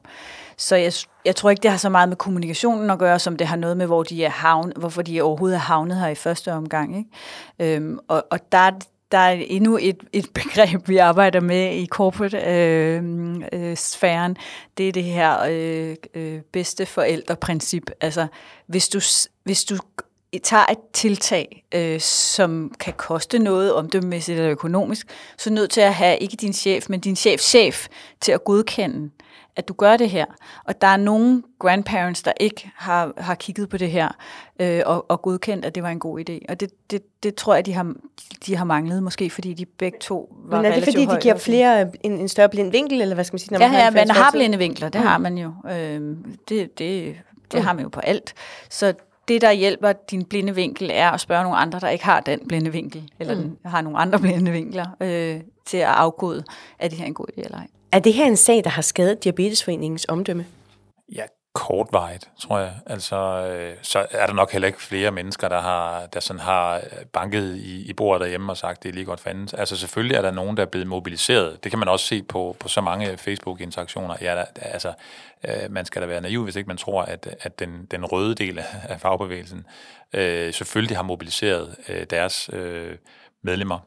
Så 0.57 0.75
jeg, 0.75 0.93
jeg 1.25 1.35
tror 1.35 1.49
ikke, 1.49 1.63
det 1.63 1.71
har 1.71 1.77
så 1.77 1.89
meget 1.89 2.09
med 2.09 2.17
kommunikationen 2.17 2.89
at 2.89 2.99
gøre, 2.99 3.19
som 3.19 3.37
det 3.37 3.47
har 3.47 3.55
noget 3.55 3.77
med, 3.77 3.85
hvor 3.85 4.03
de 4.03 4.25
er 4.25 4.29
havn, 4.29 4.73
hvorfor 4.75 5.01
de 5.01 5.21
overhovedet 5.21 5.55
er 5.55 5.59
havnet 5.59 5.97
her 5.97 6.07
i 6.07 6.15
første 6.15 6.53
omgang. 6.53 6.97
Ikke? 6.97 7.75
Øhm, 7.75 7.99
og, 8.07 8.23
og 8.31 8.51
der, 8.51 8.71
der 9.13 9.19
er 9.19 9.31
endnu 9.31 9.77
et, 9.81 9.97
et 10.13 10.29
begreb, 10.43 10.89
vi 10.89 10.97
arbejder 10.97 11.39
med 11.39 11.75
i 11.75 11.85
corporate-sfæren. 11.85 14.31
Øhm, 14.31 14.33
øh, 14.33 14.35
øh, 14.35 14.35
det 14.77 14.87
er 14.87 14.91
det 14.91 15.03
her 15.03 15.39
øh, 15.49 15.95
øh, 16.13 16.41
bedste 16.53 16.85
forældreprincip. 16.85 17.91
Altså, 18.01 18.27
hvis 18.67 18.89
du, 18.89 18.99
hvis 19.43 19.65
du 19.65 19.77
tager 20.43 20.65
et 20.71 20.77
tiltag, 20.93 21.65
øh, 21.75 21.99
som 21.99 22.73
kan 22.79 22.93
koste 22.93 23.39
noget 23.39 23.73
omdømmemæssigt 23.73 24.37
eller 24.37 24.51
økonomisk, 24.51 25.07
så 25.37 25.49
er 25.49 25.51
du 25.51 25.55
nødt 25.55 25.71
til 25.71 25.81
at 25.81 25.93
have 25.93 26.17
ikke 26.17 26.35
din 26.35 26.53
chef, 26.53 26.89
men 26.89 26.99
din 26.99 27.15
chefs 27.15 27.49
chef 27.49 27.87
til 28.21 28.31
at 28.31 28.43
godkende 28.43 29.09
at 29.55 29.67
du 29.67 29.73
gør 29.73 29.97
det 29.97 30.09
her. 30.09 30.25
Og 30.63 30.81
der 30.81 30.87
er 30.87 30.97
nogle 30.97 31.43
grandparents, 31.59 32.23
der 32.23 32.31
ikke 32.39 32.71
har, 32.75 33.13
har 33.17 33.35
kigget 33.35 33.69
på 33.69 33.77
det 33.77 33.91
her 33.91 34.09
øh, 34.59 34.81
og, 34.85 35.11
og 35.11 35.21
godkendt, 35.21 35.65
at 35.65 35.75
det 35.75 35.83
var 35.83 35.89
en 35.89 35.99
god 35.99 36.19
idé. 36.19 36.39
Og 36.49 36.59
det, 36.59 36.69
det, 36.91 37.01
det 37.23 37.35
tror 37.35 37.55
jeg, 37.55 37.65
de 37.65 37.73
har, 37.73 37.93
de 38.45 38.55
har 38.55 38.65
manglet, 38.65 39.03
måske 39.03 39.29
fordi 39.29 39.53
de 39.53 39.65
begge 39.65 39.97
to 40.01 40.35
var 40.45 40.57
Men 40.57 40.71
er 40.71 40.75
det 40.75 40.83
fordi, 40.83 41.05
de 41.05 41.17
giver 41.21 41.37
flere 41.37 41.91
en, 42.03 42.11
en 42.11 42.27
større 42.27 42.49
blind 42.49 42.71
vinkel, 42.71 43.01
eller 43.01 43.15
hvad 43.15 43.25
skal 43.25 43.33
man 43.33 43.39
sige? 43.39 43.51
Når 43.53 43.59
man 43.59 43.71
ja, 43.71 43.77
har 43.77 43.83
ja, 43.83 43.91
man 43.91 44.09
har 44.09 44.31
blinde 44.31 44.57
vinkler, 44.57 44.89
det 44.89 45.01
mm. 45.01 45.07
har 45.07 45.17
man 45.17 45.37
jo. 45.37 45.53
Øh, 45.69 46.17
det 46.49 46.79
det, 46.79 46.79
det 46.79 47.15
mm. 47.53 47.61
har 47.61 47.73
man 47.73 47.83
jo 47.83 47.89
på 47.89 47.99
alt. 47.99 48.33
Så 48.69 48.93
det, 49.27 49.41
der 49.41 49.51
hjælper 49.51 49.91
din 49.91 50.25
blinde 50.25 50.55
vinkel, 50.55 50.89
er 50.93 51.11
at 51.11 51.19
spørge 51.19 51.43
nogle 51.43 51.57
andre, 51.57 51.79
der 51.79 51.89
ikke 51.89 52.05
har 52.05 52.19
den 52.19 52.39
blinde 52.47 52.71
vinkel, 52.71 53.11
eller 53.19 53.35
mm. 53.35 53.41
den, 53.41 53.57
har 53.65 53.81
nogle 53.81 53.97
andre 53.99 54.19
blinde 54.19 54.51
vinkler, 54.51 54.85
øh, 54.99 55.41
til 55.65 55.77
at 55.77 55.87
afkode, 55.87 56.43
er 56.79 56.87
det 56.87 56.97
her 56.97 57.05
en 57.05 57.13
god 57.13 57.25
idé 57.37 57.43
eller 57.43 57.57
ej. 57.57 57.67
Er 57.93 57.99
det 57.99 58.13
her 58.13 58.25
en 58.25 58.37
sag, 58.37 58.63
der 58.63 58.69
har 58.69 58.81
skadet 58.81 59.23
Diabetesforeningens 59.23 60.05
omdømme? 60.09 60.45
Ja, 61.15 61.23
kortvarigt, 61.53 62.29
tror 62.39 62.59
jeg. 62.59 62.73
Altså, 62.85 63.15
øh, 63.15 63.77
så 63.81 64.05
er 64.11 64.27
der 64.27 64.33
nok 64.33 64.51
heller 64.51 64.67
ikke 64.67 64.81
flere 64.81 65.11
mennesker, 65.11 65.49
der 65.49 65.61
har, 65.61 66.05
der 66.05 66.19
sådan 66.19 66.39
har 66.39 66.75
øh, 66.75 67.05
banket 67.13 67.55
i, 67.55 67.89
i 67.89 67.93
bordet 67.93 68.21
derhjemme 68.21 68.51
og 68.51 68.57
sagt, 68.57 68.83
det 68.83 68.89
er 68.89 68.93
lige 68.93 69.05
godt 69.05 69.19
fandens. 69.19 69.53
Altså 69.53 69.77
selvfølgelig 69.77 70.15
er 70.15 70.21
der 70.21 70.31
nogen, 70.31 70.57
der 70.57 70.63
er 70.63 70.67
blevet 70.67 70.87
mobiliseret. 70.87 71.63
Det 71.63 71.71
kan 71.71 71.79
man 71.79 71.87
også 71.87 72.05
se 72.05 72.23
på, 72.23 72.55
på 72.59 72.67
så 72.67 72.81
mange 72.81 73.17
Facebook-interaktioner. 73.17 74.15
Ja, 74.21 74.35
der, 74.35 74.45
altså, 74.55 74.93
øh, 75.47 75.71
man 75.71 75.85
skal 75.85 76.01
da 76.01 76.07
være 76.07 76.21
naiv, 76.21 76.43
hvis 76.43 76.55
ikke 76.55 76.67
man 76.67 76.77
tror, 76.77 77.01
at, 77.01 77.35
at 77.39 77.59
den, 77.59 77.87
den 77.91 78.05
røde 78.05 78.35
del 78.35 78.59
af 78.89 79.01
fagbevægelsen 79.01 79.65
øh, 80.13 80.53
selvfølgelig 80.53 80.97
har 80.97 81.03
mobiliseret 81.03 81.75
øh, 81.89 82.05
deres 82.09 82.49
øh, 82.53 82.97
medlemmer 83.43 83.79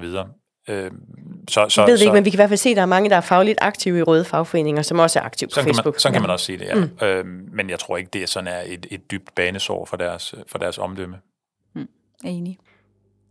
videre. 0.00 0.28
Øh, 0.68 0.90
så, 1.48 1.68
så, 1.68 1.80
jeg 1.80 1.88
ved 1.88 1.98
det 1.98 2.02
ikke, 2.02 2.12
men 2.12 2.24
vi 2.24 2.30
kan 2.30 2.36
i 2.36 2.38
hvert 2.38 2.48
fald 2.48 2.58
se, 2.58 2.70
at 2.70 2.76
der 2.76 2.82
er 2.82 2.86
mange, 2.86 3.10
der 3.10 3.16
er 3.16 3.20
fagligt 3.20 3.58
aktive 3.62 3.98
i 3.98 4.02
røde 4.02 4.24
fagforeninger, 4.24 4.82
som 4.82 4.98
også 4.98 5.18
er 5.18 5.22
aktive 5.22 5.48
på 5.48 5.54
sådan 5.54 5.64
Facebook. 5.64 5.84
Kan 5.84 5.90
man, 5.92 6.00
sådan 6.00 6.14
ja. 6.14 6.18
kan 6.18 6.22
man 6.22 6.30
også 6.30 6.46
sige 6.46 6.58
det, 6.58 6.64
ja. 6.64 6.74
Mm. 6.74 7.06
Øh, 7.06 7.26
men 7.52 7.70
jeg 7.70 7.78
tror 7.78 7.96
ikke, 7.96 8.10
det 8.12 8.22
er 8.22 8.26
sådan 8.26 8.48
er 8.48 8.62
et, 8.66 8.86
et 8.90 9.10
dybt 9.10 9.34
banesår 9.34 9.84
for 9.84 9.96
deres, 9.96 10.34
for 10.46 10.58
deres 10.58 10.78
omdømme. 10.78 11.16
Mm. 11.74 11.88
Enig. 12.24 12.58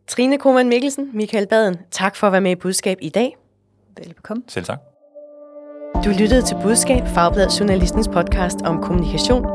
Trine 0.08 0.38
Krohmann 0.38 0.70
Mikkelsen, 0.70 1.10
Michael 1.14 1.48
Baden, 1.48 1.78
tak 1.92 2.16
for 2.16 2.28
at 2.28 2.34
være 2.34 2.42
med 2.42 2.52
i 2.52 2.56
Budskab 2.56 2.98
i 3.02 3.10
dag. 3.10 3.38
Velbekomme. 3.98 4.44
Selv 4.48 4.66
tak. 4.66 4.80
Du 5.96 6.10
lyttede 6.20 6.42
til 6.42 6.58
Budskab, 6.64 7.08
Fagbladet 7.08 7.60
Journalistens 7.60 8.08
podcast 8.08 8.62
om 8.66 8.82
kommunikation. 8.82 9.46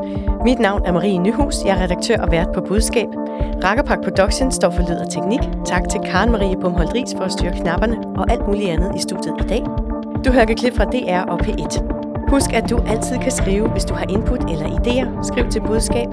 Mit 0.43 0.59
navn 0.59 0.85
er 0.85 0.91
Marie 0.91 1.17
Nyhus. 1.17 1.55
Jeg 1.65 1.77
er 1.77 1.83
redaktør 1.83 2.17
og 2.17 2.31
vært 2.31 2.47
på 2.53 2.61
Budskab. 2.61 3.07
Rakkerpak 3.63 4.01
Production 4.03 4.51
står 4.51 4.69
for 4.69 4.81
lyd 4.89 4.97
og 4.97 5.09
teknik. 5.09 5.39
Tak 5.65 5.89
til 5.89 5.99
Karen 5.99 6.31
Marie 6.31 6.57
Bumholdt 6.61 6.93
Ries 6.93 7.15
for 7.17 7.23
at 7.23 7.31
styre 7.31 7.51
knapperne 7.51 7.97
og 8.17 8.31
alt 8.31 8.47
muligt 8.47 8.69
andet 8.69 8.95
i 8.95 9.01
studiet 9.01 9.33
i 9.45 9.47
dag. 9.47 9.63
Du 10.25 10.31
hører 10.31 10.45
klip 10.45 10.75
fra 10.75 10.85
DR 10.85 11.31
og 11.31 11.39
P1. 11.41 11.83
Husk, 12.29 12.53
at 12.53 12.69
du 12.69 12.77
altid 12.87 13.17
kan 13.17 13.31
skrive, 13.31 13.69
hvis 13.69 13.85
du 13.85 13.93
har 13.93 14.05
input 14.09 14.51
eller 14.51 14.65
idéer. 14.65 15.23
Skriv 15.23 15.49
til 15.49 15.61
budskab 15.61 16.07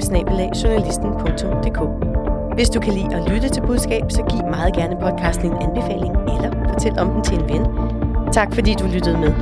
Hvis 2.55 2.71
du 2.71 2.81
kan 2.81 2.93
lide 2.93 3.15
at 3.17 3.31
lytte 3.33 3.49
til 3.49 3.63
budskab, 3.63 4.03
så 4.09 4.23
giv 4.23 4.41
meget 4.51 4.75
gerne 4.75 4.97
podcasten 5.01 5.47
en 5.47 5.57
anbefaling 5.63 6.17
eller 6.35 6.51
fortæl 6.73 6.99
om 6.99 7.11
den 7.11 7.23
til 7.23 7.35
en 7.35 7.49
ven. 7.49 7.67
Tak 8.33 8.55
fordi 8.55 8.75
du 8.75 8.87
lyttede 8.87 9.19
med. 9.19 9.33